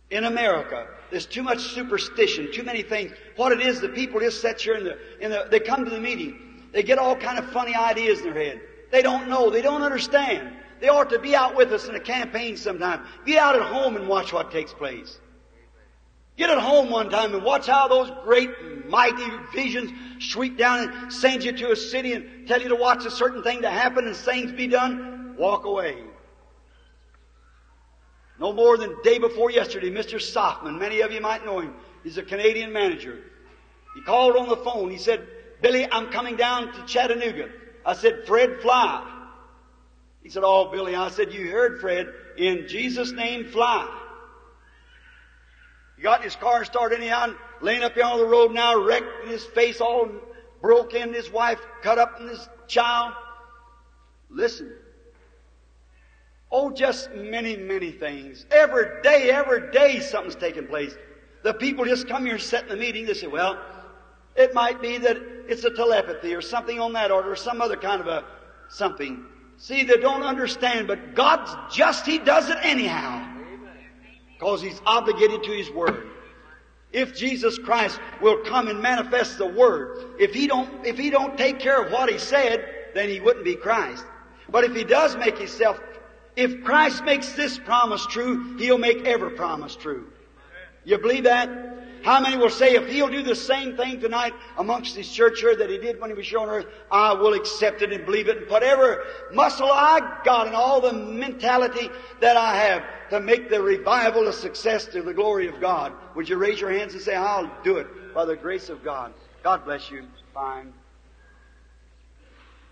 [0.10, 3.12] in America, there's too much superstition, too many things.
[3.36, 5.92] What it is, the people just sit here in the, in the, they come to
[5.92, 6.64] the meeting.
[6.72, 8.62] They get all kind of funny ideas in their head.
[8.92, 9.52] They don't know.
[9.52, 10.56] They don't understand.
[10.82, 13.06] They ought to be out with us in a campaign sometime.
[13.24, 15.20] Be out at home and watch what takes place.
[16.38, 18.50] Get at home one time and watch how those great,
[18.88, 23.06] mighty visions sweep down and send you to a city and tell you to watch
[23.06, 25.36] a certain thing to happen and things be done.
[25.38, 25.98] Walk away.
[28.38, 30.20] No more than day before yesterday, Mr.
[30.20, 31.74] Sothmann, many of you might know him.
[32.04, 33.20] He's a Canadian manager.
[33.96, 34.92] He called on the phone.
[34.92, 35.26] He said,
[35.62, 37.50] Billy, I'm coming down to Chattanooga.
[37.86, 39.10] I said, Fred, fly.
[40.22, 40.96] He said, Oh, Billy.
[40.96, 42.08] I said, You heard Fred.
[42.38, 43.88] In Jesus' name, fly.
[45.96, 48.78] He got his car and started anyhow, and laying up here on the road now,
[48.82, 50.10] wrecked, and his face all
[50.62, 53.14] broke in, his wife cut up, and his child.
[54.30, 54.74] Listen.
[56.52, 58.46] Oh, just many, many things.
[58.52, 60.96] Every day, every day something's taking place.
[61.44, 63.06] The people just come here and sit in the meeting.
[63.06, 63.60] They say, well,
[64.36, 65.18] it might be that
[65.48, 68.26] it's a telepathy or something on that order or some other kind of a
[68.70, 69.26] something.
[69.58, 73.35] See, they don't understand, but God's just, He does it anyhow.
[74.38, 76.08] Because He's obligated to His Word.
[76.92, 81.38] If Jesus Christ will come and manifest the Word, if He don't, if He don't
[81.38, 84.06] take care of what He said, then He wouldn't be Christ.
[84.50, 85.80] But if He does make Himself,
[86.36, 90.08] if Christ makes this promise true, He'll make every promise true.
[90.84, 91.50] You believe that?
[92.06, 95.56] How many will say if He'll do the same thing tonight amongst His church here
[95.56, 98.28] that He did when He was here on earth, I will accept it and believe
[98.28, 101.90] it and whatever muscle I got and all the mentality
[102.22, 105.94] that I have to make the revival a success to the glory of God.
[106.16, 109.12] Would you raise your hands and say, I'll do it by the grace of God.
[109.42, 110.06] God bless you.
[110.32, 110.74] Fine.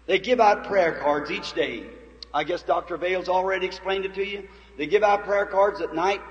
[0.06, 1.88] They give out prayer cards each day.
[2.36, 2.98] I guess Dr.
[2.98, 4.48] Vayle's already explained it to you.
[4.78, 6.22] They give out prayer cards at night.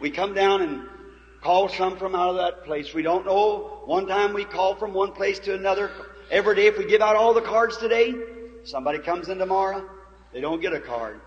[0.00, 0.88] We come down and
[1.46, 2.92] call some from out of that place.
[2.92, 3.80] We don't know.
[3.84, 5.92] One time we call from one place to another.
[6.28, 8.12] Every day if we give out all the cards today,
[8.64, 9.88] somebody comes in tomorrow,
[10.32, 11.20] they don't get a card.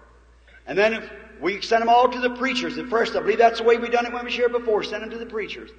[0.68, 1.10] And then if
[1.40, 3.88] we send them all to the preachers at first, I believe that's the way we
[3.88, 5.72] done it when we shared before, send them to the preachers.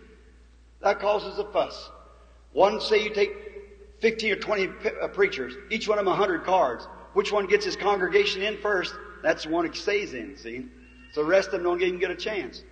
[0.80, 1.90] That causes a fuss.
[2.54, 3.36] One, say you take
[4.00, 4.68] 15 or 20
[5.02, 6.88] uh, preachers, each one of them 100 cards.
[7.12, 8.94] Which one gets his congregation in first?
[9.22, 10.64] That's the one that stays in, see?
[11.12, 12.62] So the rest of them don't even get a chance.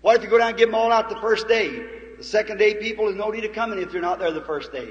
[0.00, 1.84] What if you go down and give them all out the first day?
[2.18, 4.72] The second day people, there's no need of coming if they're not there the first
[4.72, 4.90] day.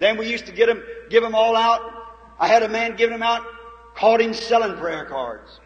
[0.00, 1.80] Then we used to get them, give them all out.
[2.38, 3.44] I had a man giving them out,
[3.96, 5.60] caught him selling prayer cards.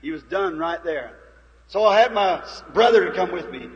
[0.00, 1.18] He was done right there.
[1.68, 2.42] So I had my
[2.72, 3.68] brother to come with me.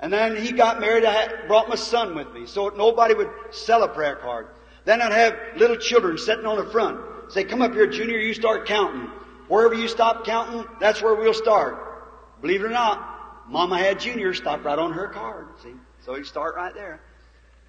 [0.00, 1.04] And then he got married.
[1.04, 4.48] I had, brought my son with me, so nobody would sell a prayer card.
[4.84, 7.00] Then I'd have little children sitting on the front.
[7.28, 9.10] Say, come up here, Junior, you start counting.
[9.48, 12.40] Wherever you stop counting, that's where we'll start.
[12.40, 13.15] Believe it or not,
[13.48, 15.48] Mama had Junior stop right on her card.
[15.62, 15.74] See?
[16.04, 17.00] So he'd start right there.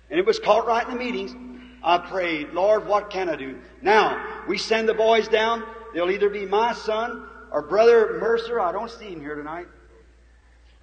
[0.10, 1.36] And it was caught right in the meetings.
[1.84, 3.60] I prayed, Lord, what can I do?
[3.82, 5.64] Now, we send the boys down.
[5.94, 8.60] They'll either be my son or Brother Mercer.
[8.60, 9.68] I don't see him here tonight.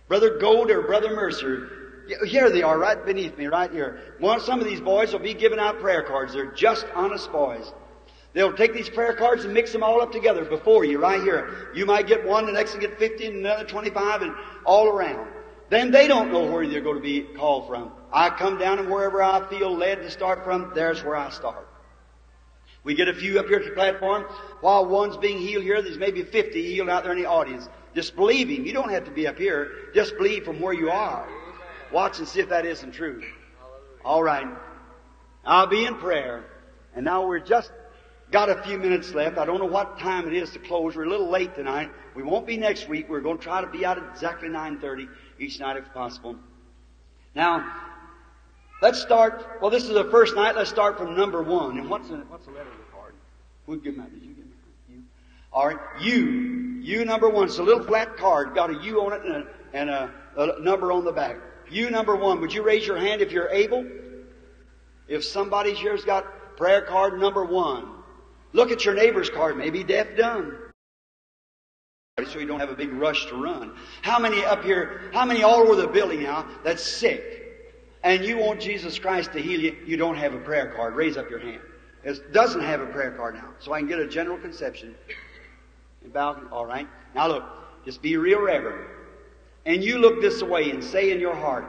[0.08, 2.04] Brother Goad or Brother Mercer.
[2.26, 4.14] Here they are, right beneath me, right here.
[4.18, 6.34] One, some of these boys will be giving out prayer cards.
[6.34, 7.72] They're just honest boys.
[8.34, 11.70] They'll take these prayer cards and mix them all up together before you, right here.
[11.72, 15.28] You might get one, the next one get 50, and another 25, and all around.
[15.70, 17.92] Then they don't know where they're going to be called from.
[18.12, 21.68] I come down and wherever I feel led to start from, there's where I start.
[22.82, 24.24] We get a few up here at the platform.
[24.60, 27.68] While one's being healed here, there's maybe 50 healed out there in the audience.
[27.94, 28.66] Just believe Him.
[28.66, 29.70] You don't have to be up here.
[29.94, 31.26] Just believe from where you are.
[31.92, 33.22] Watch and see if that isn't true.
[34.04, 34.46] All right.
[35.44, 36.44] I'll be in prayer.
[36.94, 37.70] And now we're just
[38.34, 39.38] got a few minutes left.
[39.38, 40.96] I don't know what time it is to close.
[40.96, 41.88] We're a little late tonight.
[42.16, 43.08] We won't be next week.
[43.08, 45.08] We're going to try to be out at exactly 9.30
[45.38, 46.34] each night if possible.
[47.36, 47.64] Now,
[48.82, 49.60] let's start.
[49.62, 50.56] Well, this is the first night.
[50.56, 51.78] Let's start from number one.
[51.78, 53.14] And what's the, what's the letter of the card?
[53.66, 54.12] Who give that?
[54.12, 54.92] Did you give that?
[54.92, 55.02] You?
[55.52, 55.78] All right.
[56.00, 56.80] You.
[56.82, 57.44] U number one.
[57.44, 60.60] It's a little flat card, got a U on it and a, and a, a
[60.60, 61.36] number on the back.
[61.70, 62.40] U number one.
[62.40, 63.86] Would you raise your hand if you're able?
[65.06, 67.93] If somebody's here's got prayer card number one.
[68.54, 70.56] Look at your neighbor's card, maybe deaf dumb.
[72.30, 73.74] So you don't have a big rush to run.
[74.02, 77.34] How many up here, how many all over the building now that's sick?
[78.04, 80.94] And you want Jesus Christ to heal you, you don't have a prayer card.
[80.94, 81.60] Raise up your hand.
[82.04, 83.48] It doesn't have a prayer card now.
[83.58, 84.94] So I can get a general conception.
[86.14, 86.86] All right.
[87.12, 87.44] Now look,
[87.84, 88.88] just be real reverent.
[89.66, 91.64] And you look this way and say in your heart,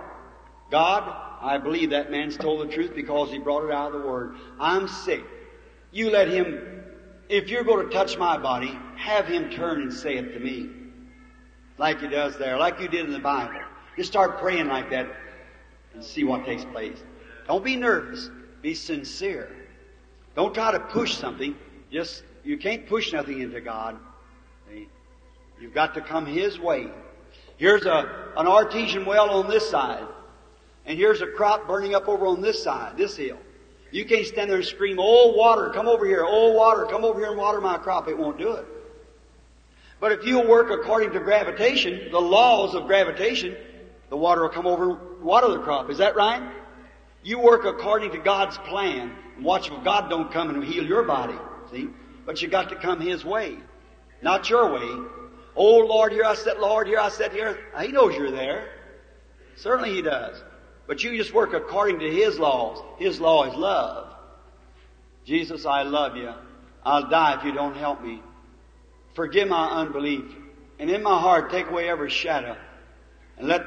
[0.70, 4.08] God, I believe that man's told the truth because he brought it out of the
[4.08, 4.36] Word.
[4.60, 5.24] I'm sick.
[5.96, 6.84] You let him,
[7.30, 10.70] if you're going to touch my body, have him turn and say it to me.
[11.78, 13.62] Like he does there, like you did in the Bible.
[13.96, 15.08] Just start praying like that
[15.94, 17.02] and see what takes place.
[17.48, 18.30] Don't be nervous.
[18.62, 19.56] Be sincere.
[20.36, 21.56] Don't try to push something.
[21.90, 23.98] Just, you can't push nothing into God.
[25.62, 26.88] You've got to come His way.
[27.56, 30.04] Here's a, an artesian well on this side.
[30.86, 33.38] And here's a crop burning up over on this side, this hill.
[33.92, 37.20] You can't stand there and scream, oh water, come over here, oh water, come over
[37.20, 38.08] here and water my crop.
[38.08, 38.66] It won't do it.
[40.00, 43.56] But if you'll work according to gravitation, the laws of gravitation,
[44.10, 45.90] the water will come over water the crop.
[45.90, 46.42] Is that right?
[47.24, 49.12] You work according to God's plan.
[49.36, 51.36] And watch if God don't come and heal your body.
[51.72, 51.90] See?
[52.26, 53.58] But you got to come His way.
[54.22, 55.08] Not your way.
[55.56, 57.58] Oh Lord, here I sit, Lord, here I sit here.
[57.82, 58.70] He knows you're there.
[59.56, 60.42] Certainly He does.
[60.88, 62.84] But you just work according to His laws.
[62.98, 64.14] His law is love.
[65.26, 66.32] Jesus, I love you.
[66.86, 68.22] I'll die if you don't help me.
[69.16, 70.26] Forgive my unbelief.
[70.78, 72.56] And in my heart, take away every shadow.
[73.38, 73.66] And let,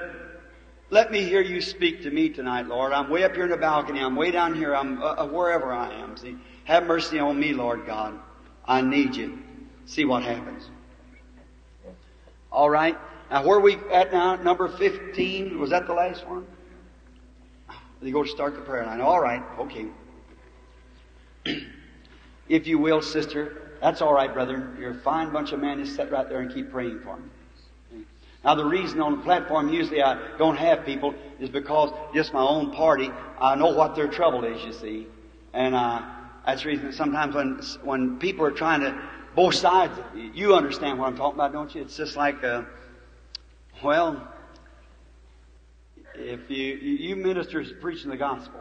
[0.90, 2.92] let me hear you speak to me tonight, Lord.
[2.92, 4.00] I'm way up here in the balcony.
[4.00, 4.74] I'm way down here.
[4.74, 6.16] I'm uh, uh wherever I am.
[6.16, 8.18] See, have mercy on me, Lord God.
[8.64, 9.38] I need you.
[9.86, 10.68] See what happens.
[12.52, 12.96] All right.
[13.30, 14.36] Now, where are we at now?
[14.36, 15.58] Number 15.
[15.58, 16.46] Was that the last one?
[18.00, 19.00] They go to start the prayer line.
[19.00, 19.42] All right.
[19.58, 19.86] Okay.
[22.48, 24.76] if you will, sister, That's all right, brother.
[24.78, 25.84] You're a fine bunch of men.
[25.84, 27.28] Just sit right there and keep praying for me.
[28.44, 32.40] Now, the reason on the platform usually I don't have people is because just my
[32.40, 33.10] own party,
[33.40, 35.06] I know what their trouble is, you see.
[35.52, 36.02] And uh,
[36.46, 38.96] that's the reason sometimes when, when people are trying to,
[39.34, 39.92] both sides,
[40.34, 41.82] you understand what I'm talking about, don't you?
[41.82, 42.62] It's just like, uh,
[43.82, 44.26] well,
[46.20, 48.60] if you, you ministers preaching the gospel,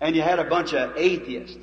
[0.00, 1.56] and you had a bunch of atheists,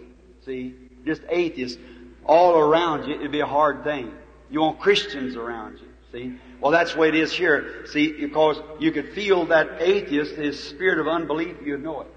[0.45, 0.75] see,
[1.05, 1.79] just atheists
[2.25, 4.11] all around you, it'd be a hard thing.
[4.49, 6.35] You want Christians around you, see?
[6.59, 10.61] Well, that's the way it is here, see, because you could feel that atheist, his
[10.61, 12.07] spirit of unbelief, you'd know it.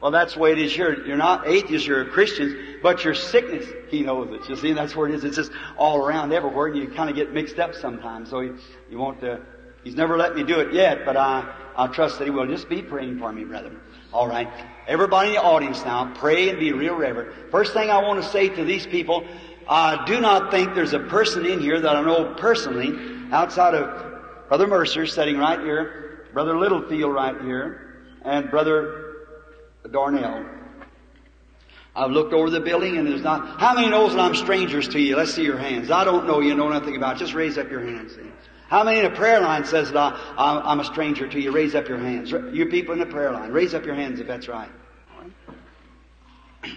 [0.00, 1.04] Well, that's the way it is here.
[1.04, 4.48] You're not atheists, you're Christians, but your sickness, he knows it.
[4.48, 5.24] You see, that's where it is.
[5.24, 8.30] It's just all around everywhere, and you kind of get mixed up sometimes.
[8.30, 8.58] So you,
[8.90, 9.38] you won't, uh,
[9.84, 12.46] he's never let me do it yet, but I, I trust that he will.
[12.46, 13.72] Just be praying for me, brother.
[14.12, 14.46] All right.
[14.86, 17.50] Everybody in the audience now, pray and be real reverent.
[17.50, 19.26] First thing I want to say to these people,
[19.66, 24.48] I do not think there's a person in here that I know personally, outside of
[24.48, 27.96] Brother Mercer sitting right here, Brother Littlefield right here,
[28.26, 29.14] and Brother
[29.90, 30.44] Darnell.
[31.96, 35.00] I've looked over the building and there's not, how many knows that I'm strangers to
[35.00, 35.16] you?
[35.16, 35.90] Let's see your hands.
[35.90, 37.16] I don't know you, know nothing about.
[37.16, 38.18] Just raise up your hands.
[38.70, 41.50] How many in the prayer line says that I, am a stranger to you?
[41.50, 42.30] Raise up your hands.
[42.30, 44.70] You people in the prayer line, raise up your hands if that's right.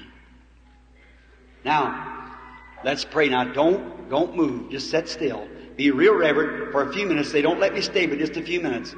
[1.64, 2.36] Now,
[2.84, 3.30] let's pray.
[3.30, 4.72] Now, don't, don't move.
[4.72, 5.48] Just sit still.
[5.78, 7.32] Be real reverent for a few minutes.
[7.32, 8.95] They don't let me stay but just a few minutes.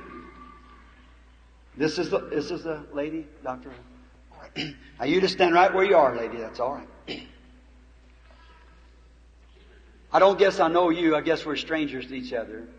[1.77, 3.72] This is the, this is the lady, Doctor.
[4.57, 6.38] now you just stand right where you are, lady.
[6.38, 6.88] That's all right.
[10.13, 11.13] I don't guess I know you.
[11.13, 12.69] I guess we're strangers to each other.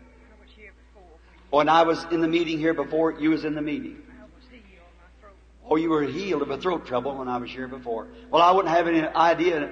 [1.49, 4.01] When I was in the meeting here before, you was in the meeting.
[5.69, 8.07] Oh, you were healed of a throat trouble when I was here before.
[8.29, 9.71] Well, I wouldn't have any idea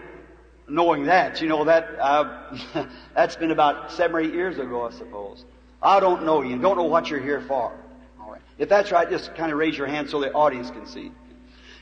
[0.67, 1.41] knowing that.
[1.41, 5.45] You know that uh, that's been about seven or eight years ago, I suppose.
[5.81, 6.57] I don't know you.
[6.57, 7.71] Don't know what you're here for.
[8.19, 8.41] All right.
[8.57, 11.11] If that's right, just kind of raise your hand so the audience can see.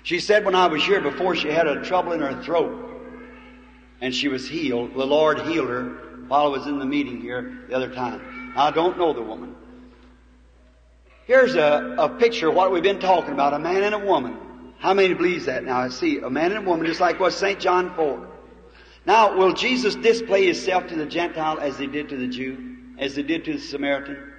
[0.03, 2.91] She said when I was here before, she had a trouble in her throat,
[4.01, 4.93] and she was healed.
[4.93, 5.83] The Lord healed her
[6.27, 8.53] while I was in the meeting here the other time.
[8.55, 9.55] I don't know the woman.
[11.25, 14.37] Here's a, a picture of what we've been talking about, a man and a woman.
[14.79, 15.79] How many believes that now?
[15.79, 17.59] I see a man and a woman, just like what St.
[17.59, 18.27] John 4.
[19.05, 23.15] Now, will Jesus display himself to the Gentile as he did to the Jew, as
[23.15, 24.33] he did to the Samaritan?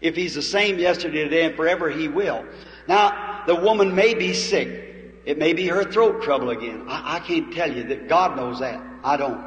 [0.00, 2.46] If he's the same yesterday, today, and forever, he will.
[2.86, 5.22] Now, the woman may be sick.
[5.26, 6.86] It may be her throat trouble again.
[6.88, 8.80] I, I can't tell you that God knows that.
[9.04, 9.44] I don't.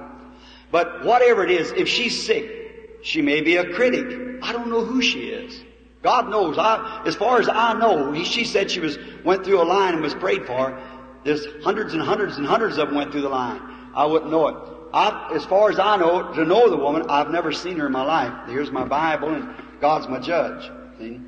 [0.69, 4.39] But whatever it is, if she's sick, she may be a critic.
[4.43, 5.63] I don't know who she is.
[6.01, 6.57] God knows.
[6.57, 9.93] I, as far as I know, he, she said she was went through a line
[9.93, 10.79] and was prayed for.
[11.23, 13.61] There's hundreds and hundreds and hundreds of them went through the line.
[13.93, 14.55] I wouldn't know it.
[14.93, 17.91] I, as far as I know, to know the woman, I've never seen her in
[17.91, 18.49] my life.
[18.49, 20.69] Here's my Bible, and God's my judge.
[20.97, 21.19] See?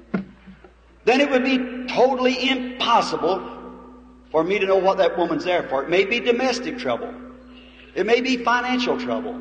[1.05, 3.51] Then it would be totally impossible
[4.31, 5.83] for me to know what that woman's there for.
[5.83, 7.13] It may be domestic trouble.
[7.95, 9.39] It may be financial trouble.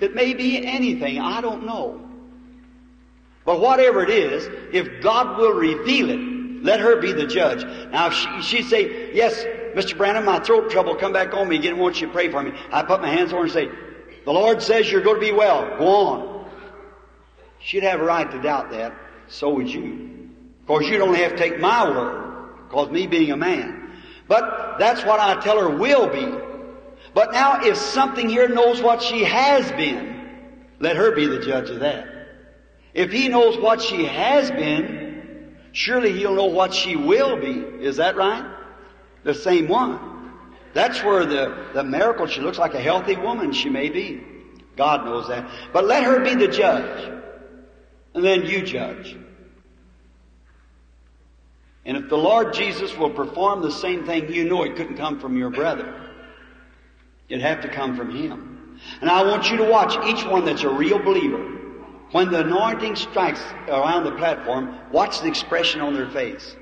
[0.00, 1.18] It may be anything.
[1.18, 2.03] I don't know.
[3.44, 7.62] But whatever it is, if God will reveal it, let her be the judge.
[7.90, 9.44] Now, if she, she'd say, yes,
[9.74, 9.96] Mr.
[9.96, 12.52] Branham, my throat trouble, come back on me again, won't you pray for me?
[12.72, 13.70] I put my hands on her and say,
[14.24, 15.76] the Lord says you're going to be well.
[15.76, 16.50] Go on.
[17.60, 18.94] She'd have a right to doubt that.
[19.28, 20.30] So would you.
[20.60, 23.90] Of course, you'd only have to take my word, because me being a man.
[24.26, 26.26] But that's what I tell her will be.
[27.12, 30.38] But now, if something here knows what she has been,
[30.80, 32.13] let her be the judge of that.
[32.94, 37.84] If he knows what she has been, surely he'll know what she will be.
[37.84, 38.44] Is that right?
[39.24, 40.32] The same one.
[40.74, 44.22] That's where the, the miracle, she looks like a healthy woman, she may be.
[44.76, 45.48] God knows that.
[45.72, 47.12] But let her be the judge.
[48.14, 49.16] And then you judge.
[51.84, 55.20] And if the Lord Jesus will perform the same thing, you know it couldn't come
[55.20, 56.00] from your brother.
[57.28, 58.80] It'd have to come from him.
[59.00, 61.63] And I want you to watch each one that's a real believer.
[62.12, 66.56] When the anointing strikes around the platform, watch the expression on their face.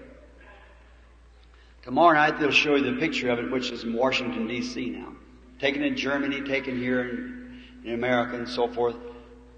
[1.82, 4.90] Tomorrow night they'll show you the picture of it, which is in Washington, D.C.
[4.90, 5.12] now.
[5.58, 8.96] Taken in Germany, taken here in, in America and so forth.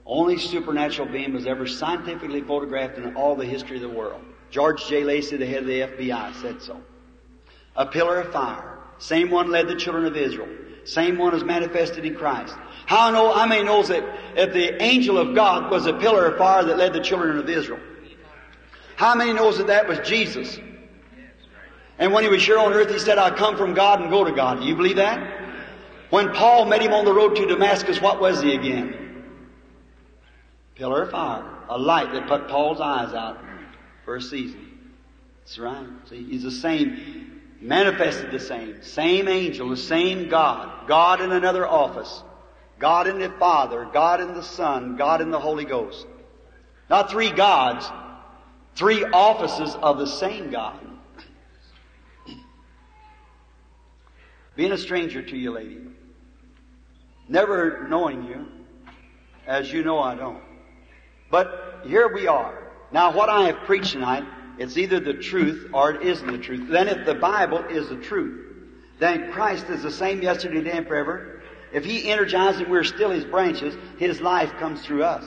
[0.07, 4.23] Only supernatural being was ever scientifically photographed in all the history of the world.
[4.51, 5.05] George J.
[5.05, 6.81] Lacy, the head of the FBI, said so.
[7.77, 8.79] A pillar of fire.
[8.99, 10.49] Same one led the children of Israel.
[10.85, 12.57] Same one is manifested in Christ.
[12.87, 14.05] How know, I may knows that,
[14.37, 17.49] that the angel of God was a pillar of fire that led the children of
[17.49, 17.81] Israel?
[18.97, 20.59] How many knows that that was Jesus?
[21.99, 24.25] And when he was here on earth, he said, I come from God and go
[24.25, 24.61] to God.
[24.61, 25.43] Do you believe that?
[26.11, 29.25] When Paul met him on the road to Damascus, what was he again?
[30.75, 31.45] Pillar of fire.
[31.69, 33.41] A light that put Paul's eyes out
[34.05, 34.93] for a season.
[35.41, 35.87] That's right.
[36.09, 41.67] See, he's the same, manifested the same, same angel, the same God, God in another
[41.67, 42.23] office,
[42.79, 46.07] God in the Father, God in the Son, God in the Holy Ghost.
[46.91, 47.87] Not three gods,
[48.75, 50.79] three offices of the same God.
[54.57, 55.79] Being a stranger to you, lady,
[57.29, 58.47] never knowing you,
[59.47, 60.43] as you know I don't.
[61.31, 62.71] But here we are.
[62.93, 64.25] Now, what I have preached tonight
[64.59, 66.69] it's either the truth or it isn't the truth.
[66.69, 68.55] Then if the Bible is the truth,
[68.99, 71.34] then Christ is the same yesterday, today, and forever.
[71.75, 75.25] If He energizes and we're still His branches, His life comes through us.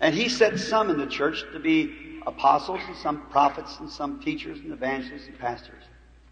[0.00, 4.20] And He set some in the church to be apostles and some prophets and some
[4.20, 5.82] teachers and evangelists and pastors.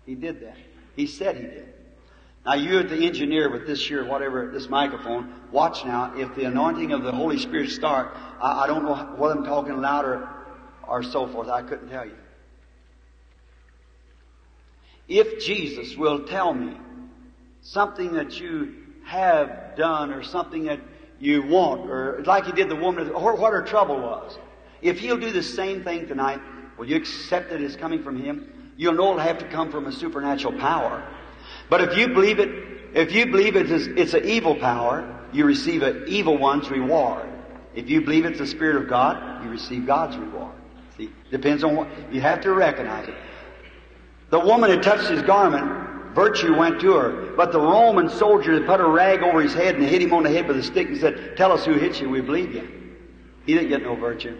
[0.07, 0.57] He did that.
[0.97, 1.75] He said He did.
[2.47, 6.15] Now you the engineer with this here, whatever, this microphone, watch now.
[6.17, 9.81] If the anointing of the Holy Spirit start, I, I don't know whether I'm talking
[9.81, 10.29] louder
[10.89, 11.49] or so forth.
[11.49, 12.17] I couldn't tell you.
[15.07, 16.77] If Jesus will tell me
[17.65, 18.75] something that you
[19.05, 20.79] have done or something that
[21.19, 24.39] you want, or like he did the woman, or what her trouble was,
[24.83, 26.41] if he'll do the same thing tonight,
[26.79, 28.73] will you accept that it's coming from him?
[28.77, 31.07] You'll know it'll have to come from a supernatural power.
[31.71, 32.51] But if you believe it,
[32.95, 37.27] if you believe it is, it's an evil power, you receive an evil one's reward.
[37.75, 40.53] If you believe it's the Spirit of God, you receive God's reward.
[40.97, 43.15] See, depends on what, you have to recognize it.
[44.31, 47.35] The woman had touched his garment, virtue went to her.
[47.37, 50.31] But the Roman soldier put a rag over his head and hit him on the
[50.31, 52.69] head with a stick and said, tell us who hit you, we believe you.
[53.47, 54.39] He didn't get no virtue.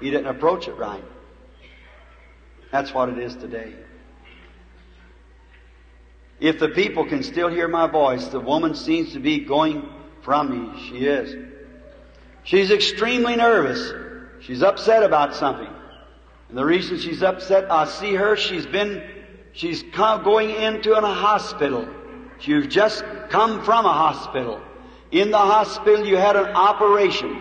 [0.00, 1.04] He didn't approach it right.
[2.70, 3.74] That's what it is today.
[6.40, 9.88] If the people can still hear my voice, the woman seems to be going
[10.22, 10.88] from me.
[10.88, 11.36] She is.
[12.42, 13.92] She's extremely nervous.
[14.40, 15.72] She's upset about something.
[16.48, 19.08] And the reason she's upset, I see her, she's been,
[19.52, 21.88] she's come, going into a hospital.
[22.40, 24.60] You've just come from a hospital.
[25.10, 27.40] In the hospital you had an operation.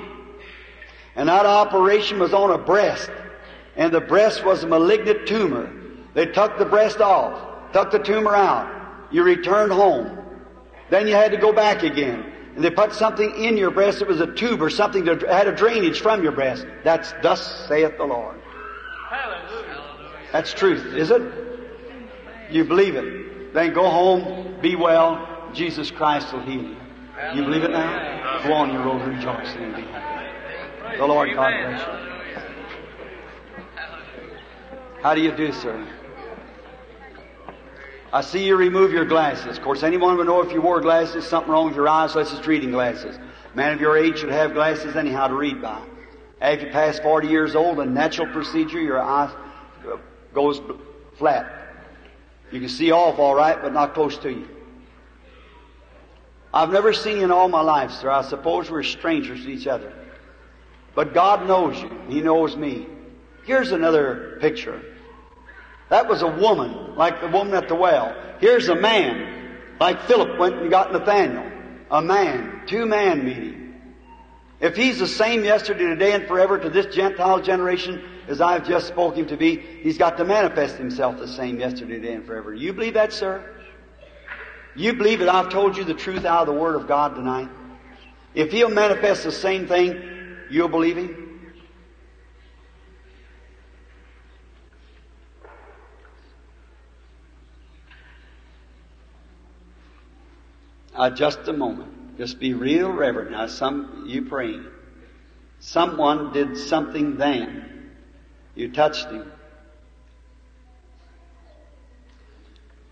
[1.16, 3.10] And that operation was on a breast.
[3.76, 5.74] And the breast was a malignant tumor.
[6.14, 9.10] They took the breast off, took the tumor out.
[9.12, 10.18] You returned home.
[10.90, 14.02] Then you had to go back again and they put something in your breast.
[14.02, 16.66] It was a tube or something that had a drainage from your breast.
[16.84, 18.42] That's thus saith the Lord.
[19.10, 19.84] Hallelujah.
[20.32, 21.22] That's truth, is it?
[22.52, 23.54] You believe it.
[23.54, 25.28] Then go home, be well.
[25.54, 26.76] Jesus Christ will heal you.
[27.34, 28.42] You believe it now?
[28.44, 30.98] Go on your road rejoicing and be happy.
[30.98, 32.12] The Lord God bless you.
[35.02, 35.88] How do you do, sir?
[38.14, 39.58] I see you remove your glasses.
[39.58, 42.34] Of course, anyone would know if you wore glasses, something wrong with your eyes, unless
[42.34, 43.18] it's reading glasses.
[43.56, 45.82] Man of your age should have glasses anyhow to read by.
[46.42, 49.34] After you pass 40 years old, a natural procedure, your eye
[50.34, 50.62] goes
[51.18, 51.61] flat.
[52.52, 54.48] You can see off all right, but not close to you.
[56.54, 58.10] I've never seen you in all my life, sir.
[58.10, 59.94] I suppose we're strangers to each other.
[60.94, 61.90] But God knows you.
[62.10, 62.88] He knows me.
[63.46, 64.82] Here's another picture.
[65.90, 68.16] That was a woman, like the woman at the well.
[68.40, 71.50] Here's a man, like Philip went and got Nathaniel.
[71.90, 73.76] A man, two man meeting.
[74.60, 78.88] If he's the same yesterday, today, and forever to this Gentile generation as I've just
[78.88, 82.54] spoken to be, he's got to manifest himself the same yesterday, today, and forever.
[82.54, 83.44] You believe that, sir?
[84.76, 87.50] You believe that I've told you the truth out of the Word of God tonight?
[88.34, 91.54] If he'll manifest the same thing, you'll believe him?
[100.96, 102.18] Uh, just a moment.
[102.18, 103.32] Just be real reverent.
[103.32, 104.66] Now, some you praying.
[105.60, 107.71] Someone did something then.
[108.56, 109.32] You touched him.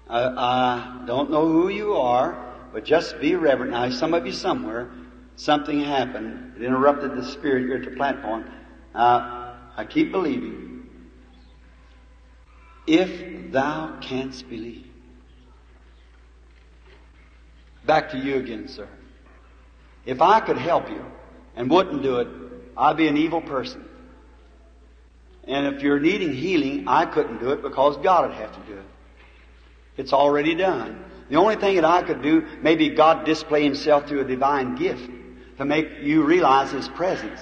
[0.07, 3.71] I, I don't know who you are, but just be reverent.
[3.71, 4.89] Now, some of you somewhere,
[5.35, 6.53] something happened.
[6.57, 8.49] It interrupted the spirit here at the platform.
[8.95, 10.89] Uh, I keep believing.
[12.87, 14.87] If thou canst believe.
[17.85, 18.87] Back to you again, sir.
[20.05, 21.05] If I could help you
[21.55, 22.27] and wouldn't do it,
[22.77, 23.88] I'd be an evil person.
[25.49, 28.77] And if you're needing healing, I couldn't do it because God would have to do
[28.77, 28.85] it.
[29.97, 31.03] It's already done.
[31.29, 35.09] The only thing that I could do, maybe God display Himself through a divine gift
[35.57, 37.39] to make you realize His presence.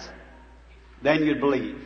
[1.02, 1.84] Then you'd believe.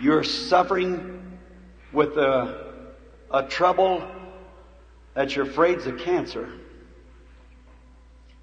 [0.00, 1.38] You're suffering
[1.92, 2.88] with a,
[3.30, 4.08] a trouble
[5.12, 6.48] that you're afraid's a cancer.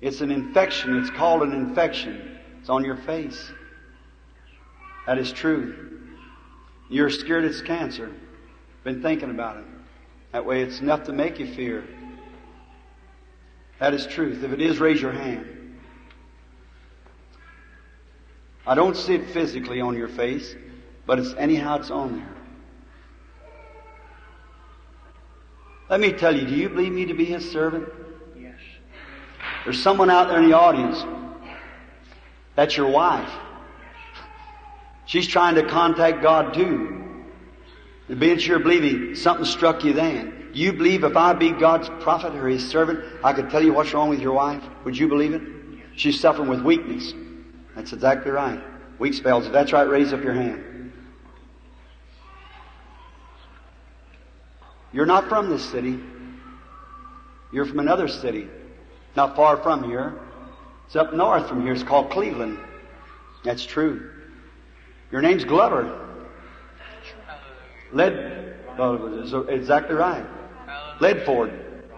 [0.02, 0.98] It's an infection.
[0.98, 2.40] It's called an infection.
[2.60, 3.52] It's on your face.
[5.06, 6.00] That is true.
[6.90, 8.12] You're scared it's cancer.
[8.84, 9.66] Been thinking about it.
[10.32, 11.84] That way it's enough to make you fear.
[13.80, 14.44] That is truth.
[14.44, 15.80] If it is, raise your hand.
[18.66, 20.56] I don't see it physically on your face,
[21.06, 22.36] but it's anyhow it's on there.
[25.90, 27.90] Let me tell you, do you believe me to be his servant?
[29.64, 31.04] There's someone out there in the audience.
[32.56, 33.32] That's your wife.
[35.06, 36.98] She's trying to contact God too.
[38.08, 40.50] And being sure believing something struck you then.
[40.54, 43.74] Do you believe if I be God's prophet or his servant, I could tell you
[43.74, 44.64] what's wrong with your wife?
[44.84, 45.42] Would you believe it?
[45.96, 47.14] She's suffering with weakness.
[47.76, 48.62] That's exactly right.
[49.00, 49.46] Weak spells.
[49.46, 50.92] If that's right, raise up your hand.
[54.94, 56.00] You're not from this city.
[57.54, 58.48] You're from another city.
[59.16, 60.20] Not far from here.
[60.88, 61.74] It's up north from here.
[61.74, 62.60] It's called Cleveland.
[63.44, 64.12] That's true.
[65.12, 66.08] Your name's Glover.
[67.92, 70.26] Led, well, exactly right.
[71.00, 71.58] Ledford.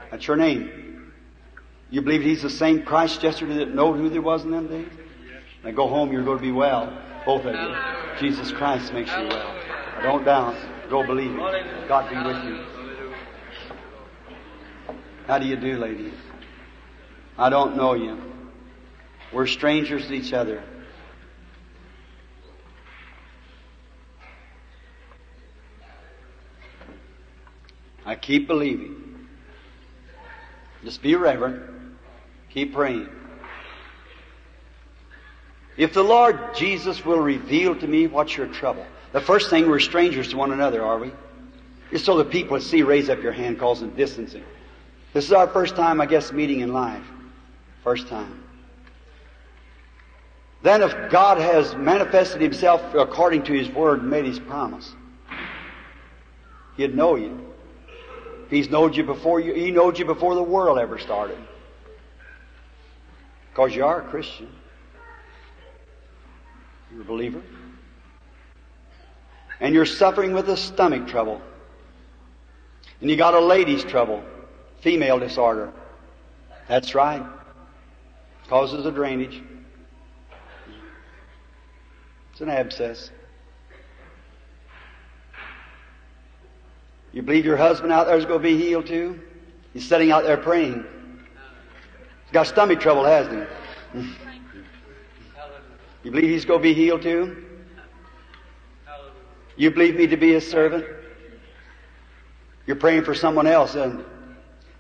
[0.10, 1.12] That's your name.
[1.90, 4.88] You believe he's the same Christ yesterday that know who there was in them days?
[5.64, 6.92] Now go home, you're going to be well.
[7.26, 7.76] Both of you.
[8.20, 9.56] Jesus Christ makes you well.
[10.02, 10.56] Don't doubt.
[10.90, 11.88] Go believe it.
[11.88, 12.66] God be with you.
[15.28, 16.12] How do you do, lady?
[17.38, 18.22] I don't know you.
[19.32, 20.64] We're strangers to each other.
[28.06, 29.28] I keep believing.
[30.84, 31.64] Just be reverent.
[32.50, 33.10] Keep praying.
[35.78, 39.80] If the Lord Jesus will reveal to me what's your trouble, the first thing we're
[39.80, 41.12] strangers to one another, are we?
[41.90, 44.44] Just so the people that see raise up your hand causing distancing.
[45.14, 47.06] This is our first time, I guess, meeting in life.
[47.84, 48.44] First time.
[50.62, 54.94] Then if God has manifested Himself according to His Word and made His promise,
[56.78, 57.54] He'd know you.
[58.50, 61.38] He's knowed you before you, He knowed you before the world ever started.
[63.50, 64.48] Because you are a Christian.
[66.92, 67.42] You're a believer.
[69.60, 71.42] And you're suffering with a stomach trouble.
[73.02, 74.24] And you got a lady's trouble,
[74.82, 75.74] female disorder.
[76.68, 77.24] That's right.
[78.48, 79.42] Causes a drainage.
[82.32, 83.12] It's an abscess.
[87.14, 89.20] You believe your husband out there is going to be healed too?
[89.72, 90.84] He's sitting out there praying.
[92.24, 93.48] He's got stomach trouble, hasn't
[93.94, 94.10] he?
[96.04, 97.46] You believe he's going to be healed too?
[99.56, 100.86] You believe me to be his servant?
[102.66, 104.04] You're praying for someone else, and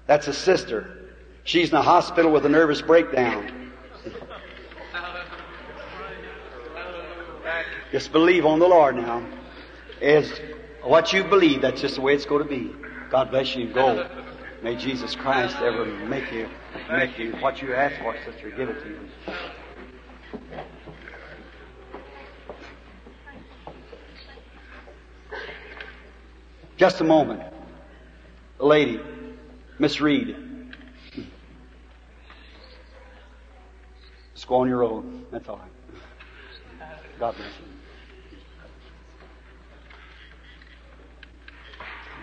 [0.07, 1.02] that's a sister.
[1.43, 3.71] She's in the hospital with a nervous breakdown.
[7.91, 9.23] Just believe on the Lord now.
[10.01, 10.31] As
[10.81, 12.73] what you believe, that's just the way it's going to be.
[13.09, 13.71] God bless you.
[13.71, 14.09] Go.
[14.63, 16.49] May Jesus Christ ever make you,
[16.89, 18.49] make you what you ask for, sister.
[18.49, 18.99] Give it to you.
[26.77, 27.41] Just a moment.
[28.57, 28.99] The lady,
[29.77, 30.42] Miss Reed.
[34.43, 35.25] Just go on your own.
[35.31, 36.89] That's all right.
[37.17, 37.65] God bless you.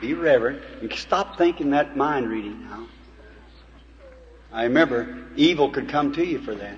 [0.03, 0.61] Be reverent.
[0.83, 2.87] And stop thinking that mind reading now.
[4.53, 6.77] I remember evil could come to you for that.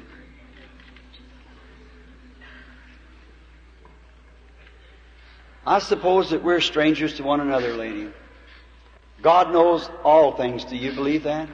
[5.66, 8.10] I suppose that we're strangers to one another, lady.
[9.22, 10.64] God knows all things.
[10.64, 11.48] Do you believe that?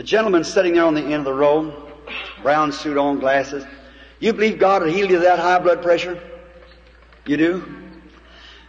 [0.00, 1.74] The gentleman sitting there on the end of the row,
[2.42, 3.66] brown suit on, glasses.
[4.18, 6.18] You believe God will heal you of that high blood pressure?
[7.26, 7.76] You do?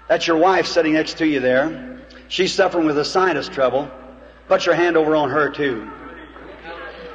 [0.10, 2.02] That's your wife sitting next to you there.
[2.28, 3.90] She's suffering with a sinus trouble.
[4.49, 5.90] Put your hand over on her too.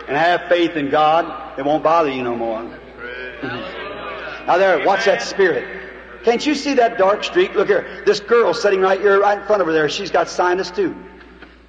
[0.09, 1.59] And have faith in God.
[1.59, 2.63] It won't bother you no more.
[3.43, 6.25] now there, watch that spirit.
[6.25, 7.55] Can't you see that dark streak?
[7.55, 8.03] Look here.
[8.07, 10.97] This girl sitting right here, right in front of her there, she's got sinus too.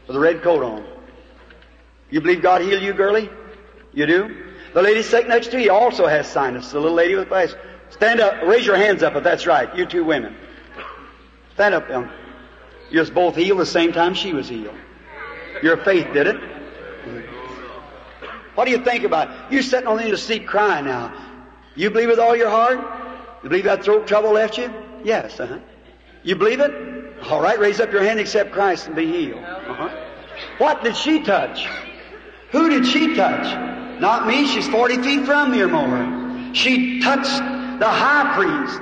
[0.07, 0.97] With a red coat on.
[2.10, 3.30] You believe God healed you, girlie?
[3.94, 4.46] You do?
[4.74, 6.72] The lady sitting next to you also has sinus.
[6.72, 7.56] The little lady with the glasses.
[7.90, 8.44] Stand up.
[8.44, 9.74] Raise your hands up if that's right.
[9.76, 10.36] You two women.
[11.54, 12.10] Stand up, young.
[12.90, 14.76] You just both healed the same time she was healed.
[15.64, 16.38] Your faith did it.
[18.56, 19.52] What do you think about it?
[19.52, 21.14] You're sitting on the end of the seat crying now.
[21.76, 22.80] You believe with all your heart?
[23.44, 24.74] You believe that throat trouble left you?
[25.04, 25.60] Yes, uh-huh.
[26.24, 27.24] You believe it?
[27.24, 29.44] All right, raise up your hand, accept Christ, and be healed.
[29.44, 29.90] Uh-huh.
[30.58, 31.68] What did she touch?
[32.52, 33.99] Who did she touch?
[33.99, 34.48] Not me.
[34.48, 36.53] She's 40 feet from me or more.
[36.53, 37.38] She touched
[37.80, 38.82] the high priest.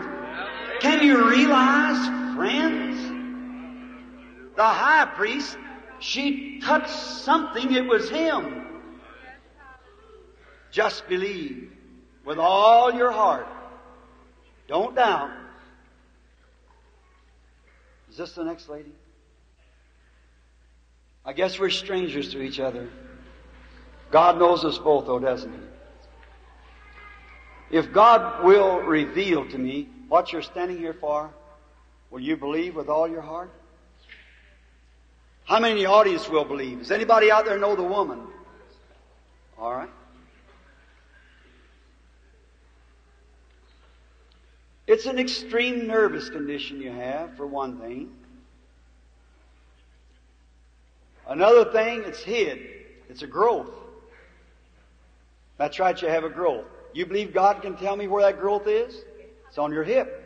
[0.81, 2.85] Can you realize, friends?
[4.55, 5.57] The high priest,
[5.99, 8.65] she touched something, it was him.
[10.71, 11.71] Just believe
[12.23, 13.47] with all your heart.
[14.67, 15.31] Don't doubt.
[18.09, 18.93] Is this the next lady?
[21.25, 22.87] I guess we're strangers to each other.
[24.15, 25.59] God knows us both, though, doesn't He?
[27.77, 31.33] If God will reveal to me what you're standing here for,
[32.09, 33.51] will you believe with all your heart?
[35.43, 36.79] How many in the audience will believe?
[36.79, 38.21] Does anybody out there know the woman?
[39.59, 39.89] All right.
[44.87, 48.11] It's an extreme nervous condition you have, for one thing.
[51.27, 52.59] Another thing, it's hid.
[53.09, 53.71] It's a growth.
[55.57, 56.65] That's right, you have a growth.
[56.93, 59.01] You believe God can tell me where that growth is?
[59.47, 60.21] It's on your hip.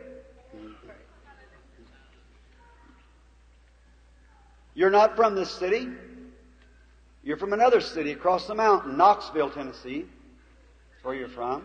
[4.74, 5.88] You're not from this city.
[7.22, 10.06] You're from another city across the mountain, Knoxville, Tennessee.
[10.92, 11.64] That's where you're from.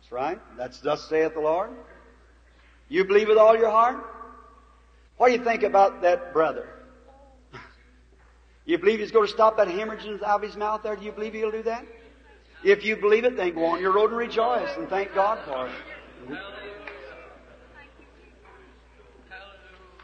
[0.00, 0.40] That's right.
[0.56, 1.70] That's thus saith the Lord.
[2.88, 4.04] You believe with all your heart?
[5.16, 6.68] What do you think about that brother?
[8.64, 10.96] You believe he's going to stop that hemorrhage out of his mouth there?
[10.96, 11.86] Do you believe he'll do that?
[12.66, 15.68] If you believe it, then go on your road and rejoice and thank God for
[15.68, 16.38] it.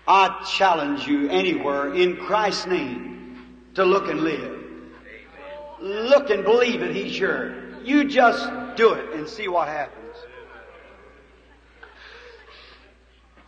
[0.07, 4.63] I challenge you anywhere in Christ's name to look and live.
[5.81, 7.85] Look and believe it, He's yours.
[7.85, 10.15] You just do it and see what happens.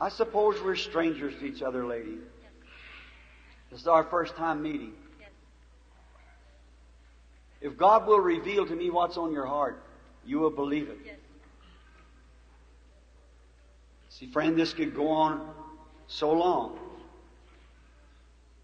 [0.00, 2.18] I suppose we're strangers to each other, lady.
[3.70, 4.94] This is our first time meeting.
[7.64, 9.82] If God will reveal to me what's on your heart,
[10.22, 10.98] you will believe it.
[14.10, 15.48] See, friend, this could go on
[16.06, 16.78] so long.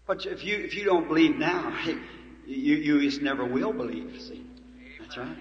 [0.05, 1.75] But if you if you don't believe now,
[2.45, 4.21] you you just never will believe.
[4.21, 4.45] See,
[4.99, 5.37] that's right.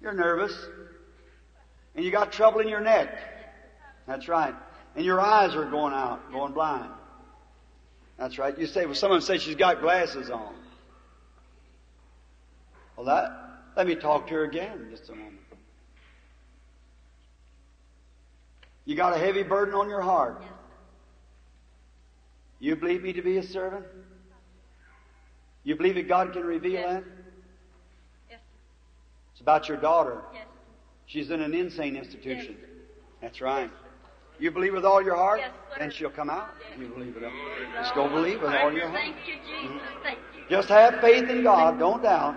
[0.00, 0.54] You're nervous,
[1.94, 3.10] and you got trouble in your neck.
[4.06, 4.54] That's right.
[4.94, 6.90] And your eyes are going out, going blind.
[8.18, 8.56] That's right.
[8.58, 10.54] You say, well, someone says she's got glasses on.
[12.96, 13.30] Well, that,
[13.76, 15.34] let me talk to her again just a moment.
[18.86, 20.42] You got a heavy burden on your heart.
[22.58, 23.84] You believe me to be a servant?
[25.64, 26.92] You believe that God can reveal Yes.
[26.94, 27.04] that?
[28.30, 28.40] Yes.
[29.32, 30.22] It's about your daughter.
[30.32, 30.46] Yes.
[31.06, 32.56] She's in an insane institution.
[33.20, 33.70] That's right.
[34.38, 35.78] You believe with all your heart, Yes, sir.
[35.78, 36.50] then she'll come out.
[36.78, 37.22] You believe it.
[37.74, 39.00] Just go believe with all your heart.
[39.00, 39.70] Thank you, Jesus.
[39.70, 40.02] Mm-hmm.
[40.02, 40.42] Thank you.
[40.50, 42.36] Just have faith in God, don't doubt,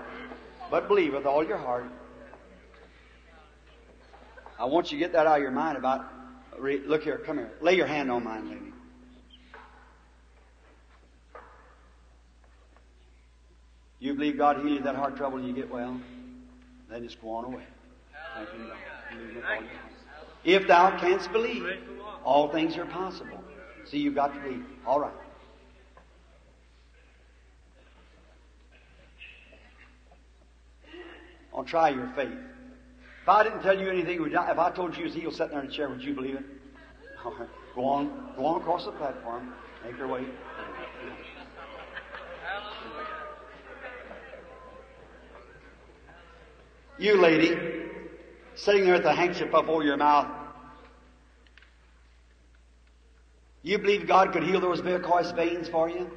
[0.71, 1.85] but believe with all your heart.
[4.57, 6.05] I want you to get that out of your mind about.
[6.61, 7.51] Look here, come here.
[7.61, 8.73] Lay your hand on mine, lady.
[13.99, 15.99] You believe God heal you that heart trouble and you get well?
[16.89, 17.63] Then just go on away.
[18.35, 18.77] Thank you, God.
[19.11, 19.69] Believe
[20.43, 21.63] If thou canst believe,
[22.23, 23.43] all things are possible.
[23.85, 24.65] See, you've got to believe.
[24.85, 25.13] All right.
[31.55, 32.31] I'll try your faith.
[33.23, 35.61] If I didn't tell you anything, would if I told you he was sitting there
[35.61, 36.45] in a chair, would you believe it?
[37.25, 37.49] All right.
[37.75, 39.53] Go on, go on across the platform.
[39.85, 40.25] Make your way.
[46.97, 47.88] You lady,
[48.63, 50.27] sitting there with a handkerchief up over your mouth.
[53.61, 56.09] You believe God could heal those varicose veins for you?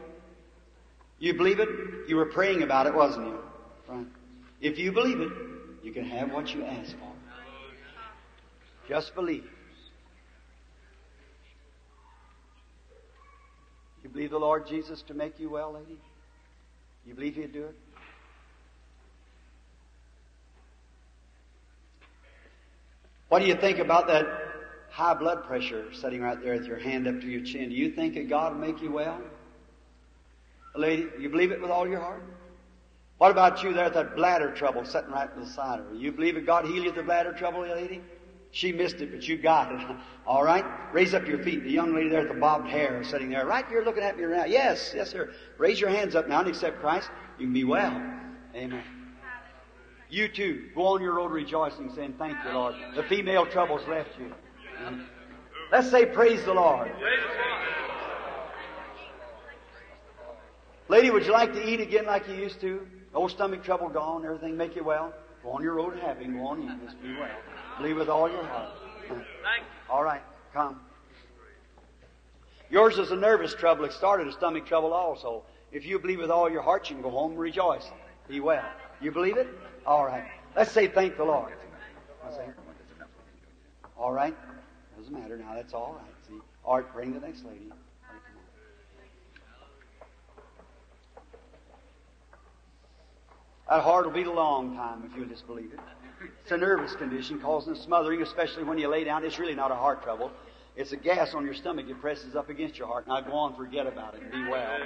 [1.19, 1.69] You believe it?
[2.09, 3.39] You were praying about it, wasn't you?
[3.89, 4.07] Right.
[4.61, 5.33] If you believe it,
[5.83, 7.13] you can have what you ask for.
[8.89, 9.45] Just believe.
[14.03, 15.99] You believe the Lord Jesus to make you well, lady?
[17.07, 17.77] You believe He'd do it?
[23.33, 24.27] What do you think about that
[24.91, 27.71] high blood pressure sitting right there with your hand up to your chin?
[27.71, 29.19] Do you think that God will make you well?
[30.75, 32.23] Lady, you believe it with all your heart?
[33.17, 35.95] What about you there with that bladder trouble sitting right beside her?
[35.95, 38.03] You believe that God heal you of the bladder trouble, lady?
[38.51, 39.97] She missed it, but you got it.
[40.27, 40.67] All right?
[40.93, 41.65] Raise up your feet.
[41.65, 43.47] The young lady there with the bobbed hair sitting there.
[43.47, 44.45] Right here looking at me right now.
[44.45, 45.33] Yes, yes, sir.
[45.57, 47.09] Raise your hands up now and accept Christ.
[47.39, 47.99] You can be well.
[48.55, 49.02] Amen.
[50.13, 50.65] You too.
[50.75, 52.75] Go on your road rejoicing, saying, Thank you, Lord.
[52.95, 54.31] The female troubles left you.
[55.73, 56.93] Let's say, Praise the Lord.
[60.89, 62.87] Lady, would you like to eat again like you used to?
[63.15, 65.15] Old stomach trouble gone, everything make you well?
[65.43, 66.79] Go on your road happy go on eating.
[66.85, 67.31] Just be well.
[67.79, 68.69] Believe with all your heart.
[69.89, 70.21] All right,
[70.53, 70.79] come.
[72.69, 73.87] Yours is a nervous trouble.
[73.87, 75.45] It started a stomach trouble also.
[75.73, 77.91] If you believe with all your heart, you can go home and rejoice.
[78.29, 78.69] Be well.
[79.01, 79.49] You believe it?
[79.87, 80.25] All right.
[80.55, 81.53] Let's say thank the Lord.
[83.97, 84.35] All right.
[84.97, 85.55] Doesn't matter now.
[85.55, 86.29] That's all right.
[86.29, 86.41] See.
[86.65, 86.93] All right.
[86.93, 87.71] Bring the next lady.
[93.69, 95.81] That heart will beat a long time if you'll just believe it.
[96.43, 99.25] It's a nervous condition causing smothering, especially when you lay down.
[99.25, 100.31] It's really not a heart trouble.
[100.77, 101.87] It's a gas on your stomach.
[101.89, 103.09] It presses up against your heart.
[103.09, 104.31] Now go on, forget about it.
[104.31, 104.79] Be well.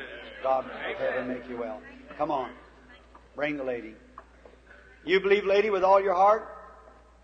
[0.42, 1.80] God of heaven make you well.
[2.16, 2.50] Come on.
[3.34, 3.94] Bring the lady.
[5.06, 6.48] You believe, lady, with all your heart?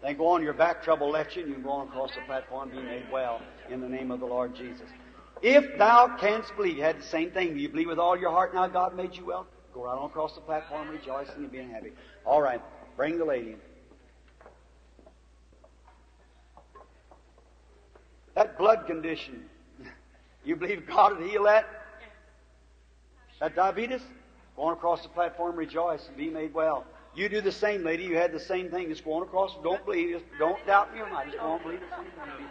[0.03, 0.43] Then go on.
[0.43, 2.87] Your back trouble left you, and you can go on across the platform and be
[2.87, 4.89] made well in the name of the Lord Jesus.
[5.43, 7.55] If thou canst believe, you had the same thing.
[7.55, 9.49] Do You believe with all your heart now God made you well?
[9.75, 11.93] Go right on across the platform rejoicing and being happy.
[12.25, 12.63] All right.
[12.97, 13.57] Bring the lady.
[18.35, 19.45] That blood condition.
[20.45, 21.69] You believe God would heal that?
[23.39, 24.01] That diabetes?
[24.57, 26.85] Go on across the platform, rejoice, and be made well.
[27.15, 28.05] You do the same, lady.
[28.05, 28.89] You had the same thing.
[28.89, 29.55] Just going across.
[29.63, 30.15] Don't believe.
[30.15, 31.09] Just don't doubt in your.
[31.25, 32.47] Just go on believe the same thing.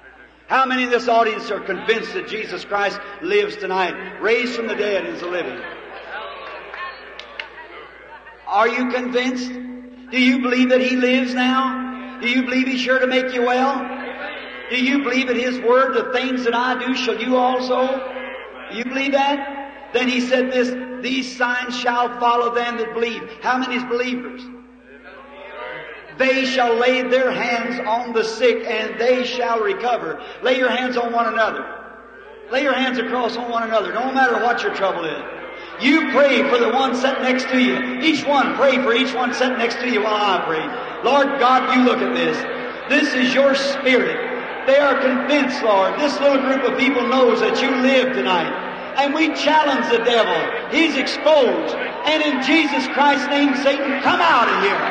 [0.48, 4.76] How many in this audience are convinced that Jesus Christ lives tonight, raised from the
[4.76, 5.60] dead, and is living?
[8.46, 9.50] Are you convinced?
[10.12, 12.20] Do you believe that He lives now?
[12.22, 13.80] Do you believe He's sure to make you well?
[14.70, 18.12] Do you believe in His Word, the things that I do shall you also?
[18.74, 19.94] You believe that?
[19.94, 20.70] Then He said this,
[21.02, 23.30] these signs shall follow them that believe.
[23.42, 24.42] How many is believers?
[26.18, 30.24] They shall lay their hands on the sick and they shall recover.
[30.44, 31.66] Lay your hands on one another.
[32.52, 33.94] Lay your hands across on one another.
[33.94, 35.24] No matter what your trouble is.
[35.82, 38.00] You pray for the one sitting next to you.
[38.02, 40.64] Each one pray for each one sitting next to you while I pray.
[41.04, 42.38] Lord God, you look at this.
[42.90, 44.68] This is your spirit.
[44.68, 48.71] They are convinced, Lord, this little group of people knows that you live tonight.
[48.98, 50.36] And we challenge the devil.
[50.70, 51.76] He's exposed.
[52.06, 54.84] And in Jesus Christ's name, Satan, come out of here.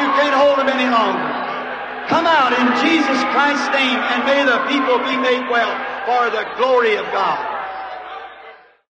[0.00, 1.26] You can't hold him any longer.
[2.08, 5.70] Come out in Jesus Christ's name and may the people be made well
[6.06, 7.49] for the glory of God.